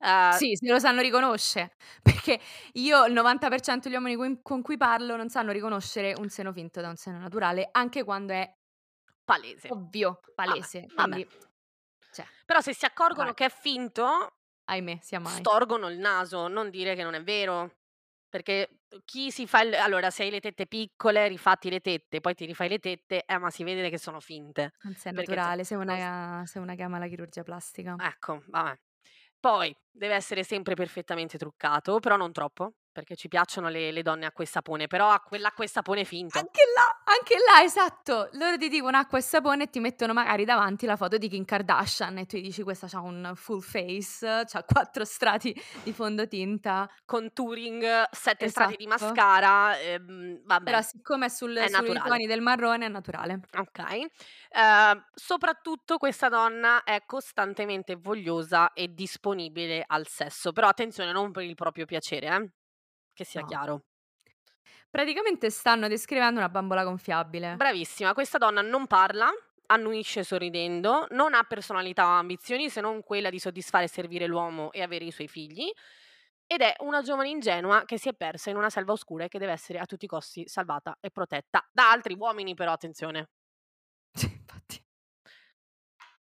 [0.00, 2.40] Uhm Sì, se lo sanno riconosce, perché
[2.74, 6.80] io il 90% degli uomini cui con cui parlo non sanno riconoscere un seno finto
[6.80, 8.50] da un seno naturale, anche quando è
[9.26, 9.70] Palese.
[9.72, 11.20] ovvio, Vabbè, palese, vabbè.
[11.20, 11.26] quindi
[12.10, 13.34] cioè Però se si accorgono dai.
[13.34, 14.36] che è finto
[14.66, 15.48] Ahimè, sia mai.
[15.52, 17.70] storgono il naso, non dire che non è vero.
[18.32, 22.20] Perché, uhm, chi si fa il allora se hai le tette piccole, rifatti le tette,
[22.22, 25.36] poi ti rifai le tette, eh, ma si vede che sono finte, Non sei perché
[25.36, 28.00] naturale, sei una sei una che ama la chirurgia plastica.
[28.00, 28.78] Ecco, vabbè.
[29.40, 34.26] Poi deve essere sempre perfettamente truccato, però non troppo, perché ci piacciono le le donne
[34.26, 36.44] acqua e sapone, però acqua l'acqua e sapone finto.
[36.44, 38.30] Anche là anche là, esatto.
[38.32, 41.44] Loro ti dicono acqua e sapone e ti mettono magari davanti la foto di Kim
[41.44, 46.88] Kardashian e tu dici: "Questa c'ha un full face, c'ha 4 strati di fondotinta".
[47.04, 48.86] Contouring, 7 strati di Esatto.
[48.86, 53.40] mascara, ehm, vabbè, Però siccome è sul è sui toni del marrone è naturale.
[53.54, 54.06] Okay.
[54.54, 61.44] Uhm, soprattutto questa donna è costantemente vogliosa e disponibile al sesso, però attenzione non per
[61.44, 62.50] il proprio piacere, eh,
[63.12, 63.44] che sia No.
[63.44, 63.82] chiaro.
[64.90, 67.60] Praticamente stanno descrivendo una bambola gonfiabile.
[67.60, 69.30] Bravissima, questa donna non parla,
[69.66, 74.72] annuisce sorridendo, non ha personalità o ambizioni se non quella di soddisfare e servire l'uomo
[74.72, 75.70] e avere i suoi figli,
[76.46, 79.38] ed è una giovane ingenua che si è persa in una selva oscura e che
[79.38, 83.28] deve essere a tutti i costi salvata e protetta da altri uomini però, attenzione.
[84.14, 84.82] Sì, infatti.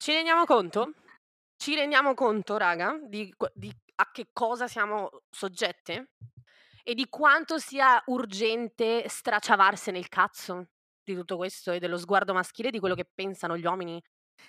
[0.02, 0.94] Ci rendiamo conto?
[1.58, 6.10] Ci rendiamo conto raga di di a che cosa siamo soggette?
[6.88, 10.68] E di quanto sia urgente straciavarsene il cazzo
[11.02, 14.02] di tutto questo e dello sguardo maschile, di quello che pensano gli uomini?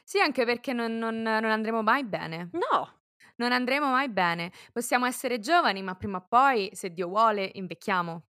[0.02, 2.50] Sì, anche perché non non non andremo mai bene.
[2.52, 3.00] No.
[3.36, 4.52] Non andremo mai bene.
[4.72, 8.24] Possiamo essere giovani, ma prima o poi, se Dio vuole, invecchiamo.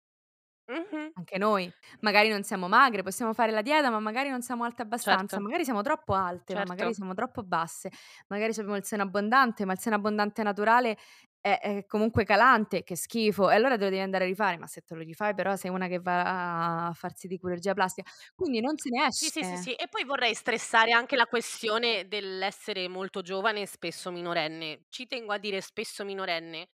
[0.69, 1.15] Mh-mh.
[1.17, 1.73] Anche noi.
[2.01, 5.41] Magari non siamo magre, possiamo fare la dieta, ma magari non siamo alte abbastanza, Certo.
[5.41, 6.95] magari siamo troppo alte, ma magari Certo.
[6.95, 7.89] siamo troppo basse,
[8.28, 10.91] magari c'abbiamo il seno abbondante, ma il seno abbondante naturale
[11.39, 14.67] è è comunque calante, che schifo, e allora te lo devi andare a rifare, ma
[14.67, 18.60] se te lo rifai però sei una che va a farsi di chirurgia plastica, quindi
[18.62, 19.69] non se ne Sì, sì, sì, esce.
[19.71, 19.73] sì.
[19.75, 24.86] E poi vorrei stressare anche la questione dell'essere molto giovane e spesso minorenne.
[24.89, 26.67] Ci tengo a dire spesso minorenne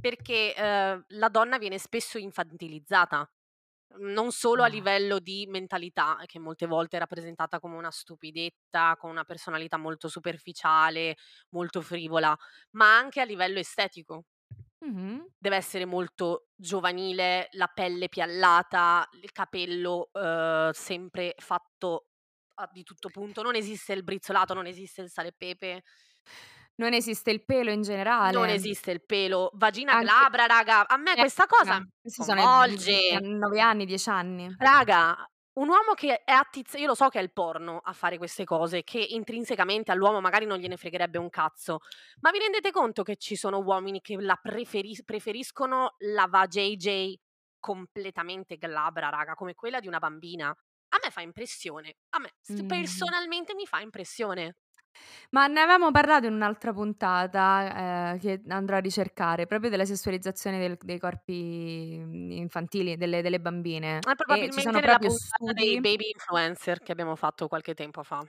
[0.00, 3.28] perché, uhm, la donna viene spesso infantilizzata,
[3.98, 4.68] non solo a No.
[4.68, 10.08] livello di mentalità, che molte volte è rappresentata come una stupidetta, con una personalità molto
[10.08, 11.16] superficiale,
[11.50, 12.36] molto frivola,
[12.72, 14.24] ma anche a livello estetico.
[14.82, 15.24] Mh-mh.
[15.38, 22.06] Deve essere molto giovanile, la pelle piallata, il capello, uhm, sempre fatto
[22.54, 25.82] a di tutto punto, non esiste il brizzolato, non esiste il sale e pepe.
[26.78, 27.82] Non esiste il pelo in
[28.26, 28.48] Non generale.
[28.48, 33.20] esiste il pelo, vagina Anche glabra raga, a me eh, questa cosa i sconvolge.
[33.20, 34.58] 9 anni, 10 anni.
[34.58, 35.16] Raga,
[35.54, 38.44] un uomo che è attizz io lo so che è il porno a fare queste
[38.44, 41.80] cose, che intrinsecamente all'uomo magari non gliene fregherebbe un cazzo,
[42.20, 47.18] ma vi rendete conto che ci sono uomini che la preferis preferiscono la vajayjay
[47.58, 50.48] completamente glabra raga, come quella di una bambina?
[50.50, 52.64] A me fa impressione, a me Mh-mh.
[52.64, 54.54] personalmente mi fa impressione.
[55.30, 60.58] Ma ne avevamo parlato in un'altra puntata, ehm, che andrò a ricercare, proprio della sessualizzazione
[60.58, 65.08] del dei corpi, mhmm, infantili, delle delle bambine Eh, e ci sono probabilmente nella proprio
[65.08, 68.26] puntata dei studi baby influencer che abbiamo fatto qualche tempo fa.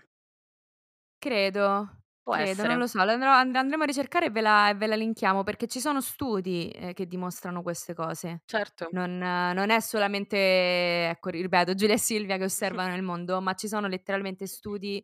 [1.22, 2.78] Credo, Può credo, non essere.
[2.78, 5.44] lo so, lo andrò and andremo a ricercare e ve la e ve la linkiamo,
[5.44, 8.44] perché ci sono studi, ehm, che dimostrano queste cose.
[8.50, 8.86] Certo.
[8.90, 10.38] Non non è solamente,
[11.10, 15.04] ecco, ripeto, Giulia e Silvia che osservano il mondo, ma ci sono letteralmente studi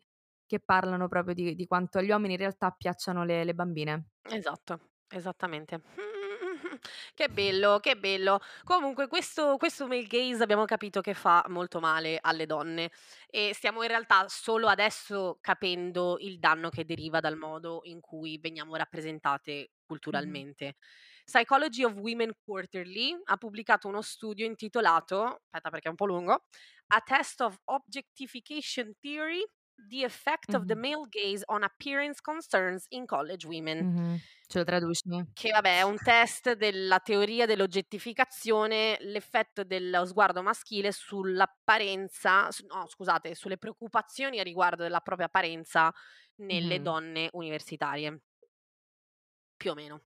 [0.51, 4.05] che parlano proprio di di quanto agli uomini in realtà piacciano le le bambine.
[4.37, 5.81] Esatto, esattamente.
[7.13, 8.39] Che bello, che bello.
[8.63, 12.91] Comunque questo questo male gaze abbiamo capito che fa molto male alle donne
[13.27, 18.37] e stiamo in realtà solo adesso capendo il danno che deriva dal modo in cui
[18.39, 20.77] veniamo rappresentate culturalmente.
[21.25, 26.45] Psychology of Women Quarterly ha pubblicato uno studio intitolato, aspetta perché è un po' lungo,
[26.87, 29.43] "A test of objectification theory:
[29.89, 33.85] the effect of the male gaze on appearance concerns in college women".
[33.85, 34.21] Mh-mh.
[34.47, 35.31] Ce lo traduci?
[35.37, 43.33] Che vabbè è un test della teoria dell'oggettificazione, l'effetto dello sguardo maschile sull'apparenza no scusate,
[43.33, 45.91] sulle preoccupazioni a riguardo della propria apparenza
[46.35, 46.81] nelle Mh-mh.
[46.81, 48.21] donne universitarie.
[49.61, 50.05] Più o meno.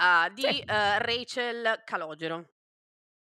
[0.00, 0.52] Uhm, Sì.
[0.52, 2.51] di, uhm, Rachel Calogero,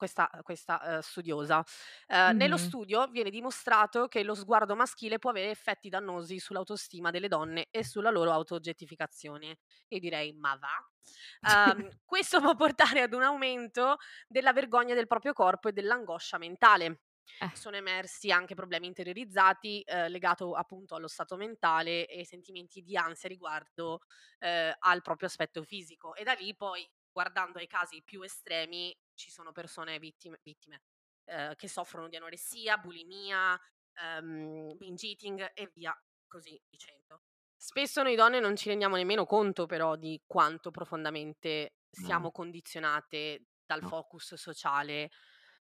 [0.02, 1.62] questa questa, uhm, studiosa.
[2.08, 2.58] Uhm, nello Mh-mh.
[2.58, 7.84] studio viene dimostrato che lo sguardo maschile può avere effetti dannosi sull'autostima delle donne e
[7.84, 9.58] sulla loro auto-oggettificazione.
[9.88, 13.96] Io direi: "Ma va?" Uhm, questo può portare ad un aumento
[14.28, 17.00] della vergogna del proprio corpo e dell'angoscia mentale.
[17.40, 17.50] Eh.
[17.54, 23.28] sono emersi anche problemi interiorizzati, ehm, legato appunto allo stato mentale e sentimenti di ansia
[23.28, 24.00] riguardo,
[24.38, 26.14] ehm, al proprio aspetto fisico.
[26.14, 30.82] E da lì poi, guardando ai casi più estremi, ci sono persone vittime vittime,
[31.24, 33.58] ehm, che soffrono di anoressia, bulimia,
[33.94, 35.94] ehm, binge eating e via
[36.26, 37.20] così dicendo.
[37.60, 42.28] Spesso noi donne non ci rendiamo nemmeno conto però di quanto profondamente No.
[42.28, 43.92] siamo condizionate dal No.
[43.92, 45.10] focus sociale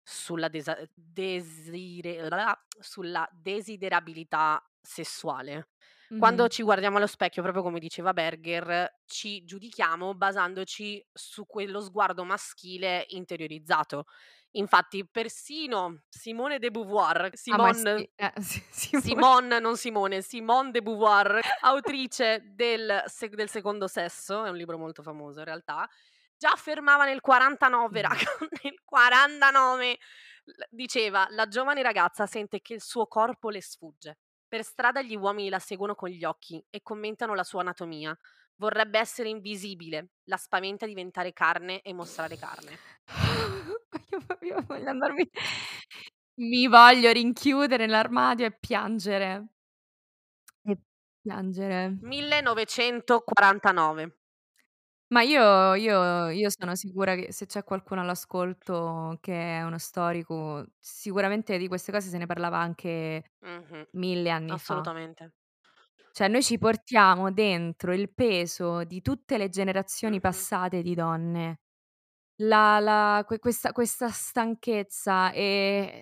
[0.04, 2.28] sulla desa desire
[2.80, 5.68] sulla desiderabilità sessuale.
[6.16, 12.24] Quando ci guardiamo allo specchio, proprio come diceva Berger, ci giudichiamo basandoci su quello sguardo
[12.24, 14.06] maschile interiorizzato.
[14.52, 19.26] Infatti persino Simone de Beauvoir Ah, Simone sì, eh, sì, Simone.
[19.28, 24.78] Simone, non Simone, Simone de Beauvoir, autrice del se del Secondo sesso, è un libro
[24.78, 25.88] molto famoso in realtà,
[26.38, 28.02] già affermava nel 49 Mh.
[28.02, 28.26] raga,
[28.64, 29.98] nel 49
[30.46, 34.18] l diceva: "La giovane ragazza sente che il suo corpo le sfugge.
[34.52, 38.14] Per strada gli uomini la seguono con gli occhi e commentano la sua anatomia.
[38.56, 42.78] Vorrebbe essere invisibile, la spaventa diventare carne e mostrare carne."
[44.12, 45.26] Io proprio voglio andarmi
[46.42, 49.48] mi voglio rinchiudere nell'armadio e piangere.
[50.64, 50.78] E
[51.22, 51.98] piangere.
[52.02, 54.21] 1949.
[55.14, 60.66] Ma io io io sono sicura che se c'è qualcuno all'ascolto che è uno storico,
[60.80, 63.86] sicuramente di queste cose se ne parlava anche Mh-mh.
[63.92, 64.88] 1000 anni fa.
[64.88, 65.34] Assolutamente.
[66.16, 70.46] Cioè noi ci portiamo dentro il peso di tutte le generazioni Mh-mh.
[70.60, 71.60] passate di donne.
[72.42, 76.02] La la que questa questa stanchezza, ehm,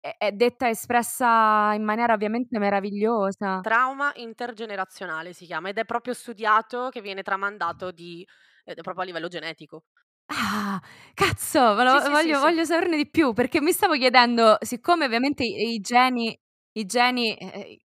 [0.00, 3.64] è è detta espressa in maniera ovviamente meravigliosa.
[3.64, 8.26] Trauma intergenerazionale si chiama ed è proprio studiato che viene tramandato di
[8.64, 9.82] è proprio a livello genetico.
[10.28, 10.80] Ah,
[11.14, 12.40] cazzo, lo sì, sì, voglio sì.
[12.40, 16.38] voglio saperne di più, perché mi stavo chiedendo, siccome ovviamente i i geni
[16.72, 17.78] i geni, eh,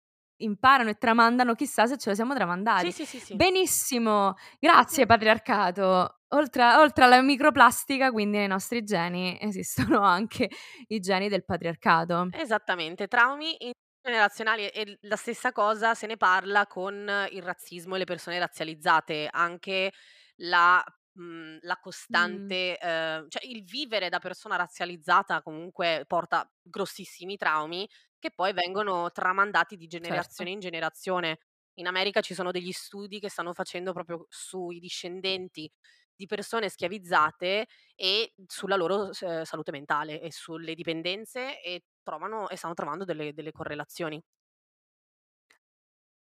[0.43, 2.33] imparano e tramandano, chissà se ce lo siamo
[2.75, 2.91] Sì, tramandati.
[2.91, 3.43] sì, sì, sì.
[3.43, 6.19] Benissimo, grazie patriarcato.
[6.29, 10.49] Oltre oltre alla microplastica, quindi nei nostri geni esistono anche
[10.87, 12.33] i geni del patriarcato.
[12.35, 13.55] Esattamente, traumi
[14.01, 19.27] intergenerazionali e la stessa cosa se ne parla con il razzismo e le persone razzializzate.
[19.31, 19.91] Anche
[20.37, 27.87] la mhmm, la costante ehm, cioè il vivere da persona razzializzata comunque porta grossissimi traumi
[28.23, 30.47] che poi vengono tramandati di Certo.
[30.47, 31.39] generazione in generazione.
[31.75, 35.69] In America ci sono degli studi che stanno facendo proprio sui discendenti
[36.15, 42.55] di persone schiavizzate e sulla loro s salute mentale e sulle dipendenze e trovano e
[42.55, 44.23] stanno trovando delle delle correlazioni.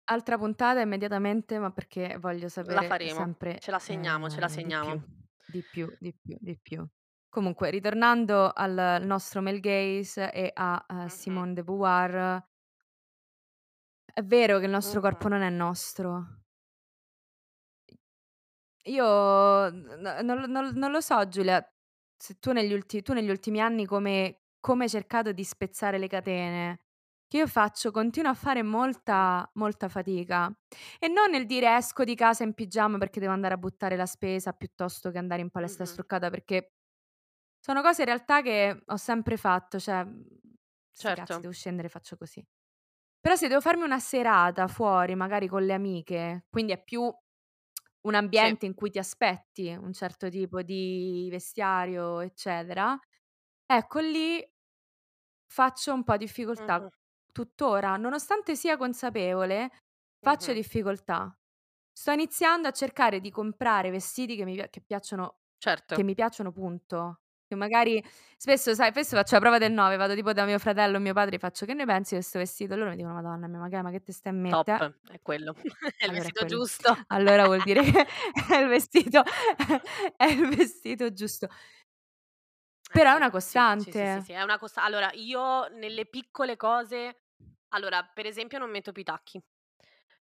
[0.07, 4.49] Altra puntata immediatamente, ma perché voglio La sapere faremo, sempre, ce la segniamo, ce la
[4.49, 5.03] ehm, di più, segniamo.
[5.45, 6.87] di più, di più, di più.
[7.35, 11.09] Comunque ritornando al nostro male gaze e a, Mh-mh.
[11.09, 12.45] Simone de Beauvoir
[14.15, 16.45] è vero che il nostro corpo non è nostro.
[18.87, 19.05] Io
[19.71, 21.67] n non non non lo so Giulia,
[22.17, 26.07] se tu negli ulti tu negli ultimi anni come come hai cercato di spezzare le
[26.09, 26.81] catene,
[27.29, 30.55] che io faccio continuo a fare molta, molta fatica.
[30.99, 34.07] E non nel dire: "Esco di casa in pigiama perché devo andare a buttare la
[34.07, 35.87] spesa piuttosto che andare in palestra Mh-mh.
[35.87, 36.74] struccata", perché
[37.65, 40.23] sono cose in realtà che ho sempre fatto, cioè, mhmm,
[40.93, 41.41] "Sti cazzi, Certo.
[41.41, 42.47] devo scendere, faccio così".
[43.21, 48.15] Però se devo farmi una serata fuori, magari con le amiche, quindi è più un
[48.33, 48.55] Sì.
[48.55, 52.99] ambiente in cui ti aspetti un certo tipo di vestiario, eccetera,
[53.67, 54.47] ecco lì
[55.51, 56.83] faccio un po' difficoltà.
[56.83, 56.91] Mh-mh.
[57.33, 59.71] Tuttora, nonostante sia consapevole,
[60.21, 60.55] faccio Mh-mh.
[60.55, 61.37] difficoltà.
[61.93, 65.41] Sto iniziando a cercare di comprare vestiti che mi che piacciono
[65.91, 66.05] che Certo.
[66.05, 67.21] mi piacciono punto.
[67.51, 68.03] Che magari
[68.39, 71.13] spesso sai, spesso faccio la prova del 9, vado tipo da mio fratello o mio
[71.13, 73.69] padre, gli faccio: "Che ne pensi di 'sto vestito?" Loro mi dicono: "Madonna mia, ma
[73.69, 75.55] che ma che te stai a Top, mette?" è quello.
[75.97, 76.61] È il Allora è vestito quello.
[76.65, 77.05] giusto.
[77.09, 78.07] Allora vuol dire che
[78.49, 79.23] è il vestito
[80.17, 81.49] è il vestito giusto.
[82.93, 84.21] Eh Però è una sì, sì, sì, sì, costante.
[84.21, 87.23] sì, è una costa allora io nelle piccole cose
[87.69, 89.41] allora per esempio non metto più i tacchi,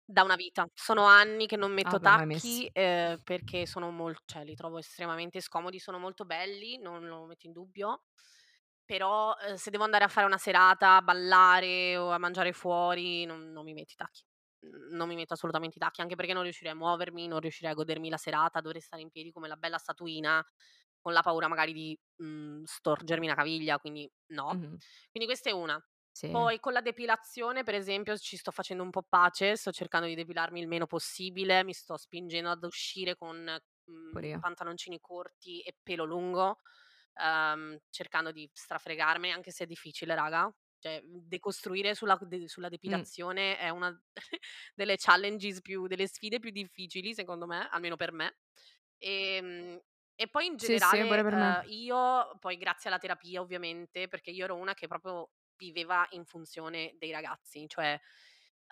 [0.04, 0.66] da una vita.
[0.74, 2.64] Sono anni che non Ah, metto mai messi?
[2.64, 7.24] tacchi, ehm, perché sono mol cioè li trovo estremamente scomodi, sono molto belli, non lo
[7.26, 8.04] metto in dubbio,
[8.84, 13.24] però, uhm, se devo andare a fare una serata, a ballare o a mangiare fuori
[13.24, 14.22] non non mi metto i tacchi.
[14.60, 17.72] Mhmm, non mi metto assolutamente i tacchi, anche perché non riuscirei a muovermi, non riuscirei
[17.72, 20.44] a godermi la serata, dovrei stare in piedi come la bella statuina,
[21.00, 24.54] con la paura magari di, mhmm, storgermi una caviglia, quindi no.
[24.54, 24.80] Mh-mh.
[25.10, 25.82] Quindi questa è una.
[26.14, 26.30] Sì.
[26.30, 30.14] Poi con la depilazione per esempio ci sto facendo un po' pace, sto cercando di
[30.16, 33.36] depilarmi il meno possibile, mi sto spingendo ad uscire con,
[34.12, 36.60] Pure mhmm, pantaloncini corti e pelo lungo,
[37.20, 40.52] uhm, cercando di strafregarmene, anche se è difficile raga.
[40.78, 43.04] Cioè, mhmm, decostruire sulla de sulla Mh.
[43.08, 43.96] depilazione è una
[44.74, 48.38] delle challenges più delle sfide più difficili secondo me, almeno per me.
[48.98, 49.80] Ehm,
[50.16, 51.54] e poi in Sì, sì, generale, per me.
[51.54, 56.24] uhm, io poi grazie alla terapia ovviamente, perché io ero una che proprio viveva in
[56.24, 57.98] funzione dei ragazzi, cioè,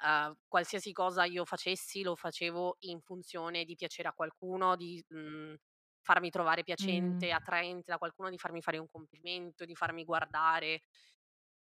[0.04, 5.54] uhm, qualsiasi cosa io facessi lo facevo in funzione di piacere a qualcuno, di, mhmm,
[6.02, 7.24] farmi trovare Mh.
[7.24, 10.82] piacente, attraente da qualcuno, di farmi fare un complimento, di farmi guardare.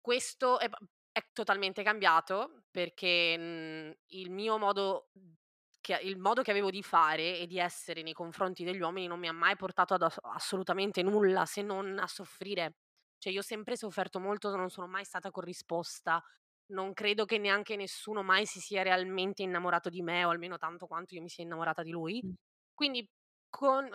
[0.01, 0.75] Questo è p
[1.15, 5.34] è totalmente cambiato perché, mhmm, il mio modo mhmm,
[5.82, 9.19] che il modo che avevo di fare e di essere nei confronti degli uomini non
[9.19, 12.75] mi ha mai portato ad ass assolutamente nulla se non a soffrire.
[13.26, 16.24] Cioè io ho sempre sofferto molto, non sono mai stata corrisposta,
[16.68, 20.86] non credo che neanche nessuno mai si sia realmente innamorato di me, o almeno tanto
[20.86, 22.24] quanto io mi sia innamorata di lui.
[22.76, 23.10] Quindi
[23.50, 23.90] con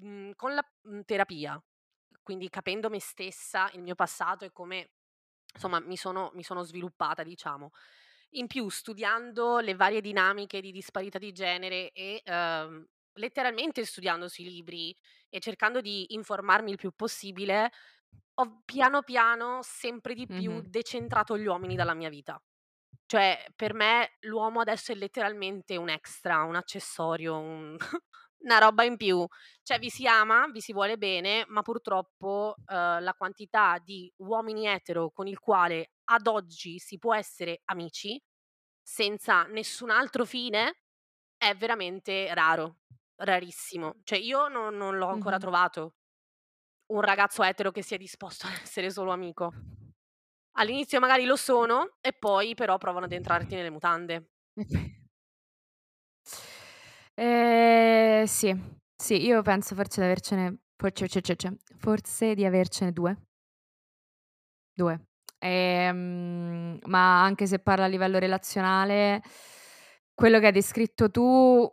[0.00, 1.62] mhmm, con la, mhmm, terapia,
[2.22, 4.90] quindi capendo me stessa, il mio passato e come
[5.54, 7.70] insomma mi sono mi sono sviluppata diciamo.
[8.30, 12.84] In più studiando le varie dinamiche di disparità di genere e, uhm,
[13.18, 14.96] letteralmente studiando sui libri
[15.28, 17.70] e cercando di informarmi il più possibile,
[18.36, 20.64] ho piano piano sempre di più Mh-mh.
[20.64, 22.40] decentrato gli uomini dalla mia vita.
[23.06, 27.76] Cioè per me l'uomo adesso è letteralmente un extra, un accessorio, un
[28.44, 29.26] una roba in più.
[29.62, 34.66] Cioè vi si ama, vi si vuole bene, ma purtroppo, uhm, la quantità di uomini
[34.66, 38.20] etero con il quale ad oggi si può essere amici,
[38.82, 40.80] senza nessun altro fine,
[41.36, 42.78] è veramente raro,
[43.16, 43.96] rarissimo.
[44.04, 45.38] Cioè io non non l'ho ancora Mh-mh.
[45.38, 45.96] trovato,
[46.86, 49.52] un ragazzo etero che sia disposto a essere solo amico.
[50.56, 54.30] All'inizio magari lo sono e poi però provano ad entrarti nelle mutande.
[57.16, 58.54] Ehm, sì,
[58.96, 63.16] sì, io penso forse di avercene force ce ce ce forse di avercene 2.
[64.74, 65.06] 2.
[65.38, 69.22] Ehm, ma anche se parlo a livello relazionale,
[70.14, 71.70] quello che hai descritto tu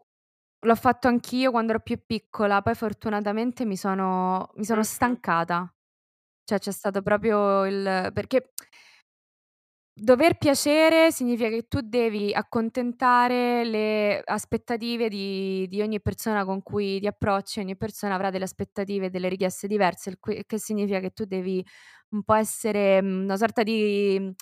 [0.64, 4.84] l'ho fatto anch'io quando ero più piccola, poi fortunatamente mi sono mi sono Mh-mh.
[4.84, 5.74] stancata.
[6.46, 8.52] Cioè c'è stato proprio il perché
[9.98, 17.00] dover piacere significa che tu devi accontentare le aspettative di di ogni persona con cui
[17.02, 21.00] ti approcci, ogni persona avrà delle aspettative e delle richieste diverse, il qui che significa
[21.02, 21.64] che tu devi
[22.12, 24.34] un po' essere, mhmm, una sorta di, mhmm,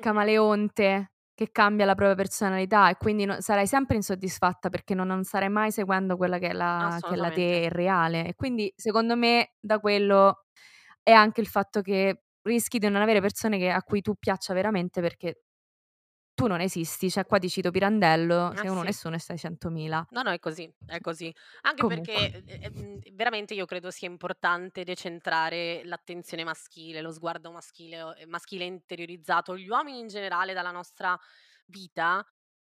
[0.00, 5.22] camaleonte che cambia la propria personalità e quindi no sarai sempre insoddisfatta perché no non
[5.22, 8.26] starai mai seguendo quella che è la che è la te reale.
[8.26, 10.46] E quindi secondo me da quello
[11.02, 14.52] è anche il fatto che rischi di non avere persone che a cui tu piaccia
[14.54, 15.42] veramente perché
[16.38, 17.10] tu non esisti.
[17.10, 18.84] Cioè qua ti cito Pirandello: Ah "Sei uno sì.
[18.84, 20.08] nessuno e sei 100.000".
[20.10, 21.34] No, no, è così, è così.
[21.62, 22.38] Anche perché, Comunque.
[22.46, 28.14] e e mhmm, veramente io credo sia importante decentrare l'attenzione maschile, lo sguardo maschile o
[28.16, 31.18] ehm, maschile interiorizzato, gli uomini in generale dalla nostra
[31.66, 32.24] vita,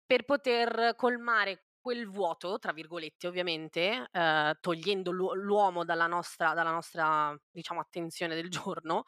[0.06, 6.72] per poter colmare quel "vuoto", tra virgolette ovviamente, uhm, togliendo l'uo l'uomo dalla nostra dalla
[6.72, 9.04] nostra, diciamo, attenzione del giorno,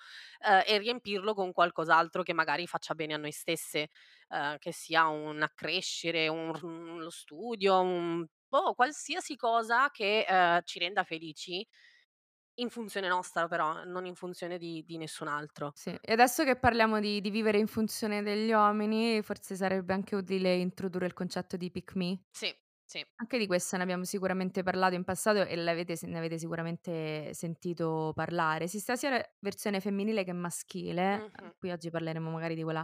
[0.48, 3.90] uhm, e riempirlo con qualcos'altro che magari faccia bene a noi stesse,
[4.30, 10.62] uhm, che sia un accrescere, un un lo studio, un boh, qualsiasi cosa che, uhm,
[10.64, 11.66] ci renda felici,
[12.56, 15.74] in funzione nostra però, non in funzione di di nessun altro.
[15.78, 20.16] Sì, e adesso che parliamo di di vivere in funzione degli uomini, forse sarebbe anche
[20.16, 22.22] utile introdurre il concetto di pick me.
[22.36, 22.54] Sì,
[22.92, 23.06] sì.
[23.22, 25.70] Anche di questo ne abbiamo sicuramente parlato in passato e ne
[26.18, 28.64] avete sicuramente sentito parlare.
[28.66, 31.54] Esiste sia la versione femminile che maschile, Mh-mh.
[31.60, 32.84] qui oggi parleremo magari di quella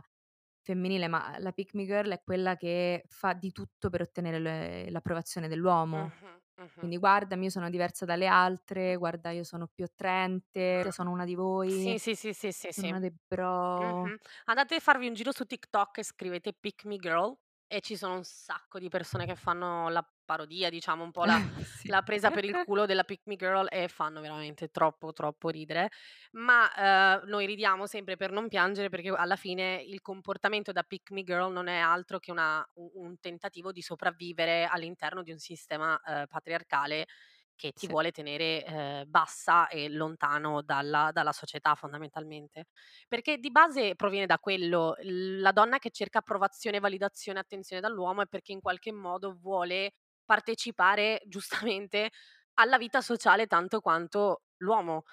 [0.62, 4.90] femminile, ma la pick me girl è quella che fa di tutto per ottenere le
[4.92, 6.14] l'approvazione dell'uomo.
[6.18, 6.90] Mh-mh, mh-mh.
[6.90, 10.90] Quindi: "Guardami, io sono diversa dalle altre, guarda io sono più attraente, Mh.
[10.92, 13.00] sono una di voi, Sì, sì, sì, sì, sì, sono sì.
[13.00, 14.18] dei bro" Mh-mh.
[14.46, 18.16] Andate a farvi un giro su TikTok e scrivete "pick me girl" e ci sono
[18.16, 21.90] un sacco di persone che fanno la parodia, diciamo un po' la Sì.
[21.90, 25.90] la presa per il culo della pick me girl e fanno veramente troppo, troppo ridere.
[26.34, 31.12] Ma, uhm, noi ridiamo sempre per non piangere perché alla fine il comportamento da pick
[31.12, 36.00] me girl non è altro che una un tentativo di sopravvivere all'interno di un sistema,
[36.06, 37.06] uhm, patriarcale
[37.58, 37.90] che ti Sì.
[37.90, 42.68] vuole tenere, ehm, bassa e lontano dalla dalla società fondamentalmente.
[43.10, 48.28] Perché di base proviene da quello, la donna che cerca approvazione, validazione, attenzione dall'uomo è
[48.28, 49.92] perché in qualche modo vuole
[50.26, 52.10] partecipare giustamente
[52.56, 55.04] alla vita sociale tanto quanto l'uomo.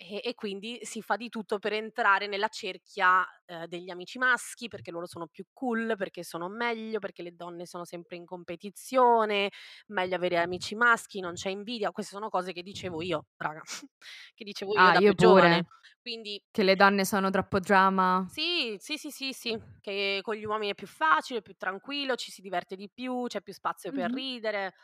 [0.00, 4.68] E e quindi si fa di tutto per entrare nella cerchia, ehm, degli amici maschi,
[4.68, 9.50] perché loro sono più cool, perché sono meglio, perché le donne sono sempre in competizione,
[9.88, 11.90] meglio avere amici maschi, non c'è invidia.
[11.90, 13.60] Queste sono cose che dicevo io, raga,
[14.34, 15.66] che dicevo io Ah, da più io giovane.
[16.00, 18.30] Quindi Che le donne sono troppo drama.
[18.30, 22.30] sì, sì, sì, sì, sì, che con gli uomini è più facile, più tranquillo, ci
[22.30, 24.12] si diverte di più, c'è più spazio per Mh-mh.
[24.12, 24.74] ridere.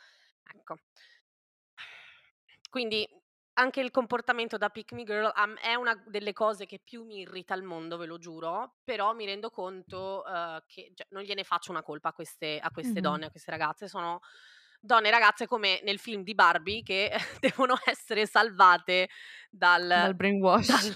[0.43, 0.75] Ecco.
[2.69, 3.07] Quindi
[3.57, 7.03] anche il comportamento da pick me girl a m è una delle cose che più
[7.05, 11.23] mi irrita al mondo, ve lo giuro, però mi rendo conto, uhm, che cioè non
[11.23, 13.01] gliene faccio una colpa a queste a queste Mh-mh.
[13.01, 13.87] donne, a queste ragazze.
[13.87, 14.19] Sono
[14.79, 19.09] donne e ragazze come nel film di Barbie che devono essere salvate
[19.49, 20.75] dal Dal brainwash.
[20.77, 20.95] dal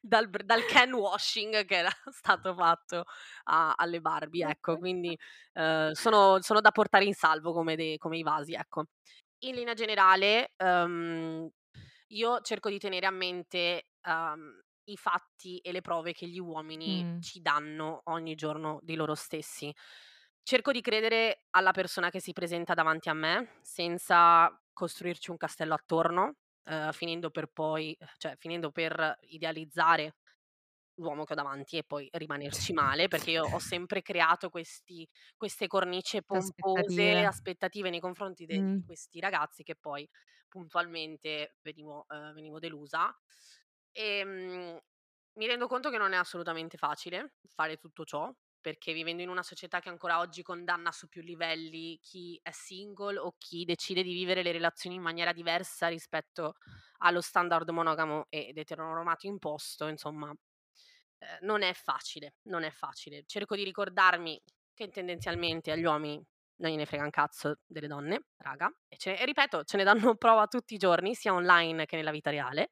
[0.00, 3.04] dal dal can washing che era stato fatto
[3.44, 4.78] a alle Barbie, ecco.
[4.78, 5.16] Quindi,
[5.54, 8.84] uhm, sono sono da portare in salvo come de come i vasi, ecco.
[9.40, 11.48] In linea generale, uhm,
[12.08, 17.06] io cerco di tenere a mente, uhm, i fatti e le prove che gli uomini
[17.06, 17.20] Mh.
[17.20, 19.74] ci danno ogni giorno di loro stessi.
[20.42, 25.74] Cerco di credere alla persona che si presenta davanti a me, senza costruirci un castello
[25.74, 30.16] attorno, uhm, finendo per poi cioè finendo per idealizzare
[30.98, 35.66] l'uomo che ho davanti e poi rimanerci male, perché io ho sempre creato questi queste
[35.66, 37.24] cornici Le pompose, aspettative.
[37.24, 38.78] aspettative nei confronti de Mh.
[38.78, 40.08] di questi ragazzi che poi
[40.48, 43.14] puntualmente venivo uhm, venivo delusa.
[43.92, 44.78] Ehm,
[45.34, 49.42] mi rendo conto che non è assolutamente facile fare tutto ciò, perché vivendo in una
[49.42, 54.12] società che ancora oggi condanna su più livelli chi è single o chi decide di
[54.12, 56.54] vivere le relazioni in maniera diversa rispetto
[56.98, 60.34] allo standard monogamo ed eteronormato imposto, insomma,
[61.18, 63.22] ehm, non è facile, non è facile.
[63.26, 64.40] Cerco di ricordarmi
[64.74, 66.22] che tendenzialmente agli uomini
[66.60, 70.14] non gliene frega un cazzo delle donne, raga, e ce e ripeto, ce ne danno
[70.16, 72.70] prova tutti i giorni, sia online che nella vita reale.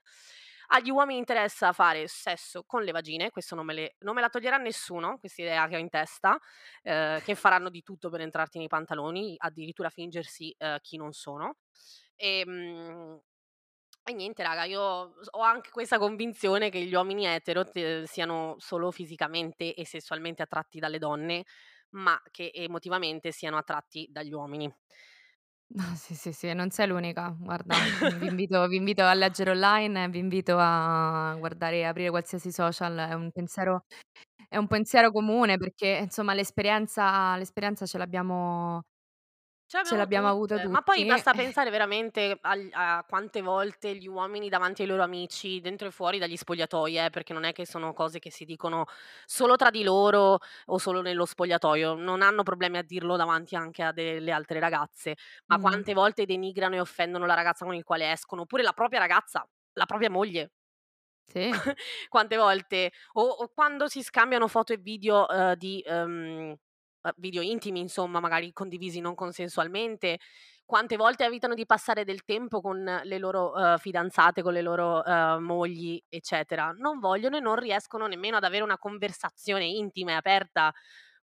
[0.68, 4.28] Agli uomini interessa fare sesso con le vagine, questo non me le non me la
[4.28, 6.36] toglierà nessuno, quest'idea che ho in testa,
[6.82, 11.58] ehm, che faranno di tutto per entrarti nei pantaloni, addirittura fingersi, uhm, chi non sono.
[12.16, 13.20] Ehm,
[14.08, 18.90] e niente raga, io ho anche questa convinzione che gli uomini etero t siano solo
[18.92, 21.44] fisicamente e sessualmente attratti dalle donne,
[21.90, 24.72] ma che emotivamente siano attratti dagli uomini.
[25.78, 27.34] Ah, sì, sì, sì, non sei l'unica.
[27.38, 27.90] Guarda,
[28.20, 32.96] vi invito vi invito a leggere online, vi invito a guardare e aprire qualsiasi social.
[32.96, 33.84] È un pensiero
[34.48, 38.82] è un pensiero comune perché, insomma, l'esperienza l'esperienza ce l'abbiamo
[39.68, 41.04] Ce ce l'abbiamo l'abbiamo avuta tutte, ma poi tutti.
[41.04, 45.90] basta pensare veramente agl a quante volte gli uomini davanti ai loro amici, dentro e
[45.90, 48.84] fuori dagli spogliatoi eh, perché non è che sono cose che si dicono
[49.24, 53.82] solo tra di loro o solo nello spogliatoio, non hanno problemi a dirlo davanti anche
[53.82, 55.86] a delle altre ragazze, ma Mh-mh.
[55.86, 59.44] quante volte denigrano e offendono la ragazza con il quale escono, oppure la propria ragazza,
[59.72, 60.52] la propria moglie.
[61.26, 61.62] Sì.
[62.08, 66.54] Quante volte o o quando si scambiano foto e video, uhm, di uhm,
[67.16, 70.18] video intimi insomma, magari condivisi non consensualmente,
[70.64, 75.02] quante volte evitano di passare del tempo con le loro, uhm, fidanzate, con le loro,
[75.04, 76.72] uhm, mogli, eccetera.
[76.76, 80.72] Non vogliono e non riescono nemmeno ad avere una conversazione intima e aperta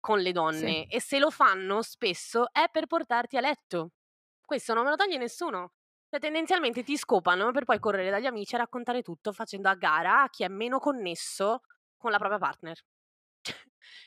[0.00, 0.72] con le Sì.
[0.72, 3.90] donne e se lo fanno spesso è per portarti a letto.
[4.44, 5.72] Questo non me lo toglie nessuno.
[6.10, 10.22] Cioè tendenzialmente ti scopano per poi correre dagli amici a raccontare tutto facendo a gara
[10.22, 11.60] a chi è meno connesso
[11.96, 12.82] con la propria partner.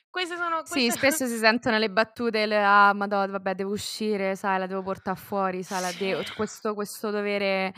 [0.09, 4.35] Queste sono Sì, queste spesso si sentono le battute, le: "Ah, madò, vabbè devo uscire,
[4.35, 5.91] sai, la devo portà fuori, sai, la Sì.
[5.91, 7.71] devo" questo questo dovere,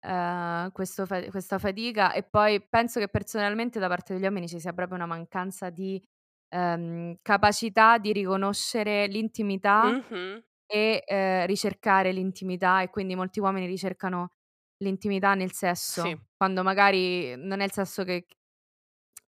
[0.00, 4.58] ehm, questo fa questa fatica e poi penso che personalmente da parte degli uomini ci
[4.58, 6.02] sia proprio una mancanza di,
[6.48, 10.42] ehm, capacità di riconoscere l'intimità Mh-mh.
[10.66, 14.32] e, ehm, ricercare l'intimità e quindi molti uomini ricercano
[14.78, 15.52] l'intimità nel
[15.90, 16.16] Sì.
[16.16, 18.26] sesso, quando magari non è il sesso che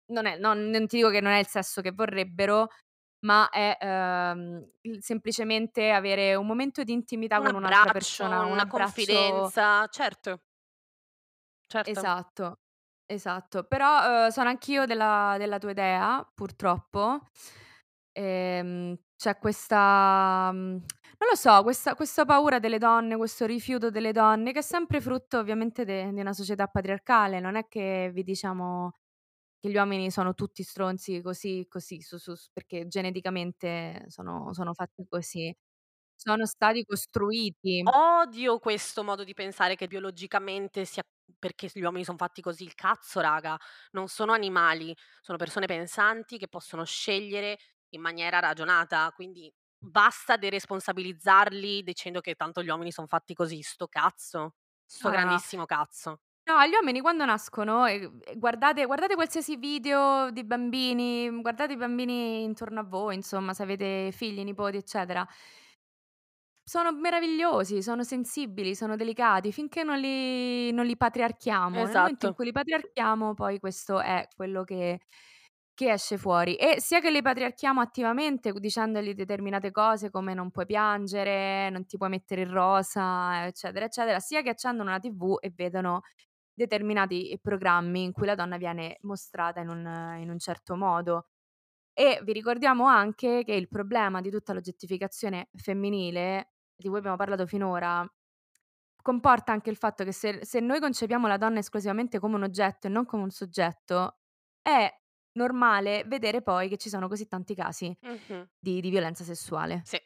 [0.07, 2.67] non è non non ti dico che non è il sesso che vorrebbero,
[3.25, 8.45] ma è, ehm, semplicemente avere un momento di intimità Un con un'altra abbraccio, persona, un
[8.45, 10.41] una abbraccio confidenza, certo.
[11.71, 12.09] Certo.
[12.09, 12.59] Esatto,
[13.05, 13.63] esatto.
[13.63, 17.21] Però, uhm, sono anch'io della della tua idea, purtroppo.
[18.11, 20.69] Ehm, c'è questa mhmm,
[21.19, 25.01] non lo so, questa questa paura delle donne, questo rifiuto delle donne, che è sempre
[25.01, 27.39] frutto ovviamente di una società patriarcale.
[27.39, 28.91] Non è che vi diciamo
[29.67, 35.05] che gli uomini sono tutti stronzi così, così, su su perché geneticamente sono sono fatti
[35.09, 35.53] così.
[36.15, 37.89] Sono stati costruiti.
[37.89, 41.03] Odio questo modo di pensare che biologicamente sia
[41.39, 42.63] perché gli uomini son fatti così.
[42.63, 43.57] Il cazzo raga,
[43.91, 47.57] non sono animali, sono persone pensanti che possono scegliere
[47.89, 53.61] in maniera ragionata, quindi basta deresponsabilizzarli dicendo che tanto gli uomini son fatti così.
[53.61, 54.55] Sto cazzo,
[54.85, 55.09] sto no.
[55.09, 56.19] grandissimo cazzo.
[56.47, 62.43] No, gli uomini quando nascono, ehm, guardate guardate qualsiasi video di bambini, guardate i bambini
[62.43, 65.27] intorno a voi, insomma, se avete figli, nipoti, eccetera.
[66.69, 71.85] Sono meravigliosi, sono sensibili, sono delicati, finché non li non li patriarchiamo.
[71.85, 72.33] Nel momento in Esatto.
[72.33, 74.99] cui li patriarchiamo, poi questo è quello che
[75.73, 76.55] che esce fuori.
[76.55, 81.97] E sia che li patriarchiamo attivamente, dicendogli determinate cose come non puoi piangere, non ti
[81.97, 86.01] puoi mettere il rosa, eccetera, eccetera, sia che accendono la TV e vedono
[86.57, 91.27] determinati programmi in cui la donna viene mostrata in un in un certo modo.
[91.93, 97.47] E vi ricordiamo anche che il problema di tutta l'oggettificazione femminile, di cui abbiamo parlato
[97.47, 98.07] finora,
[99.01, 102.87] comporta anche il fatto che se se noi concepiamo la donna esclusivamente come un oggetto
[102.87, 104.19] e non come un soggetto,
[104.61, 104.89] è
[105.33, 108.47] normale vedere poi che ci sono così tanti casi Mh-mh.
[108.59, 109.97] di di violenza sessuale Sì.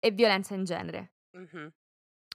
[0.00, 1.12] e violenza in genere.
[1.34, 1.70] Mh-mh.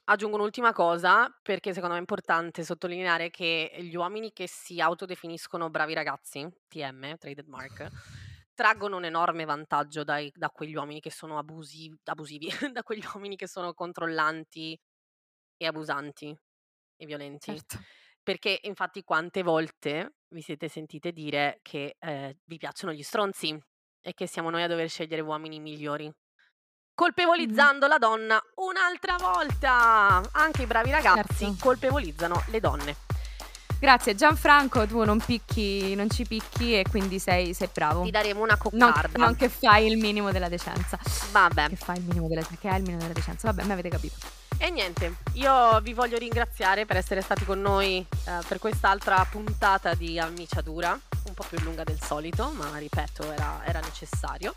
[0.05, 5.69] Aggiungo un'ultima cosa, perché secondo me è importante sottolineare che gli uomini che si autodefiniscono
[5.69, 7.87] bravi ragazzi, TM, trademark,
[8.53, 13.35] traggono un enorme vantaggio dai da quegli uomini che sono abusi abusivi, da quegli uomini
[13.37, 14.77] che sono controllanti
[15.57, 16.35] e abusanti
[16.97, 17.57] e violenti.
[17.57, 17.85] Certo.
[18.23, 23.57] Perché infatti quante volte vi siete sentite dire che, ehm, vi piacciono gli stronzi
[24.01, 26.11] e che siamo noi a dover scegliere uomini migliori.
[27.01, 30.21] Colpevolizzando la donna un'altra volta!
[30.33, 31.55] Anche i bravi ragazzi Certo.
[31.59, 32.95] colpevolizzano le donne.
[33.79, 38.03] Grazie Gianfranco, tu non picchi non ci picchi e quindi sei sei bravo.
[38.03, 39.17] Ti daremo una Non coccarda.
[39.17, 40.99] non che fai il minimo della decenza.
[41.31, 41.69] Vabbè.
[41.69, 43.47] Che fai il minimo della che hai il minimo della decenza.
[43.51, 44.17] Vabbè, me avete capito.
[44.59, 49.95] E niente, io vi voglio ringraziare per essere stati con noi, ehm, per quest'altra puntata
[49.95, 54.53] di Ammiciadura, un po' più lunga del solito, ma ripeto era era necessario.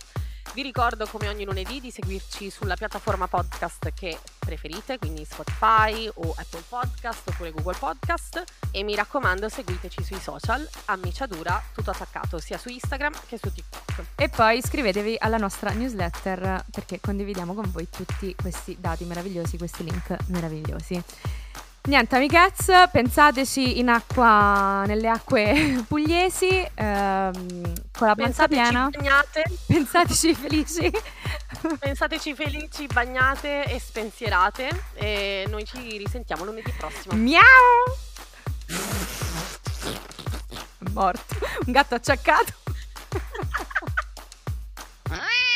[0.52, 6.34] Vi ricordo come ogni lunedì di seguirci sulla piattaforma podcast che preferite, quindi Spotify o
[6.36, 12.58] Apple Podcast oppure Google Podcast e mi raccomando seguiteci sui social Ammiciadura tutto attaccato sia
[12.58, 14.04] su Instagram che su TikTok.
[14.16, 19.84] E poi iscrivetevi alla nostra newsletter perché condividiamo con voi tutti questi dati meravigliosi, questi
[19.84, 21.02] link meravigliosi.
[21.86, 28.88] Niente amichezz, pensateci in acqua nelle acque pugliesi, ehm, con la panza Pensateci piena.
[28.88, 30.90] bagnate, Pensateci felici.
[31.78, 37.14] pensateci felici, bagnate e spensierate e noi ci risentiamo lunedì prossimo.
[37.16, 37.42] Miau!
[40.92, 41.36] Morto.
[41.66, 42.52] Un gatto acciaccato.